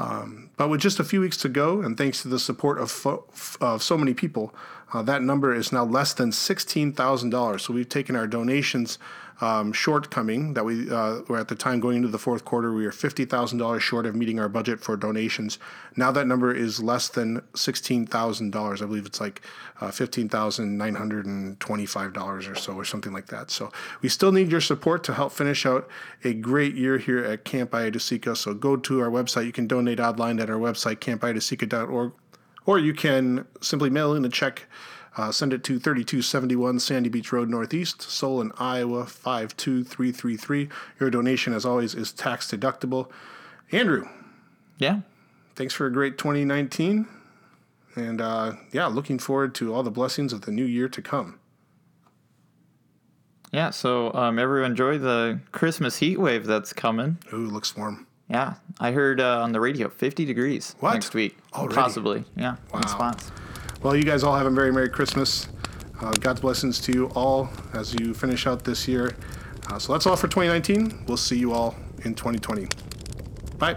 Um, 0.00 0.50
but 0.56 0.68
with 0.68 0.80
just 0.80 1.00
a 1.00 1.04
few 1.04 1.20
weeks 1.20 1.36
to 1.38 1.48
go, 1.48 1.82
and 1.82 1.98
thanks 1.98 2.22
to 2.22 2.28
the 2.28 2.38
support 2.38 2.78
of, 2.78 2.88
fo- 2.88 3.24
of 3.60 3.82
so 3.82 3.98
many 3.98 4.14
people, 4.14 4.54
uh, 4.92 5.02
that 5.02 5.22
number 5.22 5.52
is 5.52 5.72
now 5.72 5.84
less 5.84 6.14
than 6.14 6.30
$16,000. 6.30 7.60
So 7.60 7.72
we've 7.72 7.88
taken 7.88 8.14
our 8.14 8.28
donations 8.28 9.00
um, 9.40 9.72
shortcoming 9.72 10.54
that 10.54 10.64
we 10.64 10.90
uh, 10.90 11.20
were 11.28 11.38
at 11.38 11.48
the 11.48 11.54
time 11.54 11.78
going 11.78 11.96
into 11.96 12.08
the 12.08 12.18
fourth 12.18 12.44
quarter. 12.44 12.72
We 12.72 12.84
were 12.84 12.92
fifty 12.92 13.24
thousand 13.24 13.58
dollars 13.58 13.82
short 13.82 14.06
of 14.06 14.14
meeting 14.14 14.40
our 14.40 14.48
budget 14.48 14.80
for 14.80 14.96
donations. 14.96 15.58
Now 15.96 16.10
that 16.12 16.26
number 16.26 16.52
is 16.52 16.82
less 16.82 17.08
than 17.08 17.42
sixteen 17.54 18.06
thousand 18.06 18.50
dollars. 18.50 18.82
I 18.82 18.86
believe 18.86 19.06
it's 19.06 19.20
like 19.20 19.42
uh, 19.80 19.90
fifteen 19.90 20.28
thousand 20.28 20.76
nine 20.76 20.96
hundred 20.96 21.26
and 21.26 21.58
twenty-five 21.60 22.12
dollars 22.12 22.48
or 22.48 22.54
so, 22.54 22.72
or 22.74 22.84
something 22.84 23.12
like 23.12 23.26
that. 23.26 23.50
So 23.50 23.70
we 24.02 24.08
still 24.08 24.32
need 24.32 24.50
your 24.50 24.60
support 24.60 25.04
to 25.04 25.14
help 25.14 25.32
finish 25.32 25.64
out 25.64 25.88
a 26.24 26.34
great 26.34 26.74
year 26.74 26.98
here 26.98 27.24
at 27.24 27.44
Camp 27.44 27.74
IO-DISE-CA. 27.74 28.34
So 28.34 28.54
go 28.54 28.76
to 28.76 29.00
our 29.00 29.10
website. 29.10 29.46
You 29.46 29.52
can 29.52 29.66
donate 29.66 30.00
online 30.00 30.40
at 30.40 30.50
our 30.50 30.58
website 30.58 30.96
campidasica.org, 30.96 32.12
or 32.66 32.78
you 32.78 32.92
can 32.92 33.46
simply 33.60 33.90
mail 33.90 34.14
in 34.14 34.24
a 34.24 34.28
check 34.28 34.66
uh, 35.18 35.32
send 35.32 35.52
it 35.52 35.64
to 35.64 35.80
3271 35.80 36.78
Sandy 36.78 37.08
Beach 37.08 37.32
Road 37.32 37.50
Northeast, 37.50 38.00
Solon, 38.02 38.52
Iowa 38.58 39.04
52333. 39.04 40.68
Your 41.00 41.10
donation, 41.10 41.52
as 41.52 41.66
always, 41.66 41.94
is 41.94 42.12
tax 42.12 42.48
deductible. 42.50 43.10
Andrew. 43.72 44.08
Yeah. 44.78 45.00
Thanks 45.56 45.74
for 45.74 45.86
a 45.86 45.92
great 45.92 46.18
2019. 46.18 47.08
And 47.96 48.20
uh, 48.20 48.52
yeah, 48.70 48.86
looking 48.86 49.18
forward 49.18 49.56
to 49.56 49.74
all 49.74 49.82
the 49.82 49.90
blessings 49.90 50.32
of 50.32 50.42
the 50.42 50.52
new 50.52 50.64
year 50.64 50.88
to 50.88 51.02
come. 51.02 51.40
Yeah, 53.50 53.70
so 53.70 54.12
um, 54.14 54.38
everyone 54.38 54.72
enjoy 54.72 54.98
the 54.98 55.40
Christmas 55.50 55.96
heat 55.96 56.20
wave 56.20 56.46
that's 56.46 56.72
coming. 56.72 57.18
Ooh, 57.32 57.48
looks 57.48 57.76
warm. 57.76 58.06
Yeah, 58.28 58.54
I 58.78 58.92
heard 58.92 59.20
uh, 59.20 59.42
on 59.42 59.52
the 59.52 59.60
radio 59.60 59.88
50 59.88 60.26
degrees 60.26 60.76
what? 60.80 60.92
next 60.92 61.14
week. 61.14 61.36
Already? 61.54 61.74
Possibly, 61.74 62.24
yeah. 62.36 62.56
Wow. 62.72 63.16
Well, 63.80 63.94
you 63.94 64.02
guys 64.02 64.24
all 64.24 64.36
have 64.36 64.46
a 64.46 64.50
very 64.50 64.72
Merry 64.72 64.88
Christmas. 64.88 65.48
Uh, 66.00 66.10
God's 66.10 66.40
blessings 66.40 66.80
to 66.80 66.92
you 66.92 67.06
all 67.14 67.48
as 67.74 67.94
you 67.94 68.12
finish 68.12 68.46
out 68.46 68.64
this 68.64 68.88
year. 68.88 69.14
Uh, 69.70 69.78
so 69.78 69.92
that's 69.92 70.04
all 70.04 70.16
for 70.16 70.26
2019. 70.26 71.04
We'll 71.06 71.16
see 71.16 71.38
you 71.38 71.52
all 71.52 71.76
in 72.04 72.14
2020. 72.14 72.66
Bye. 73.56 73.76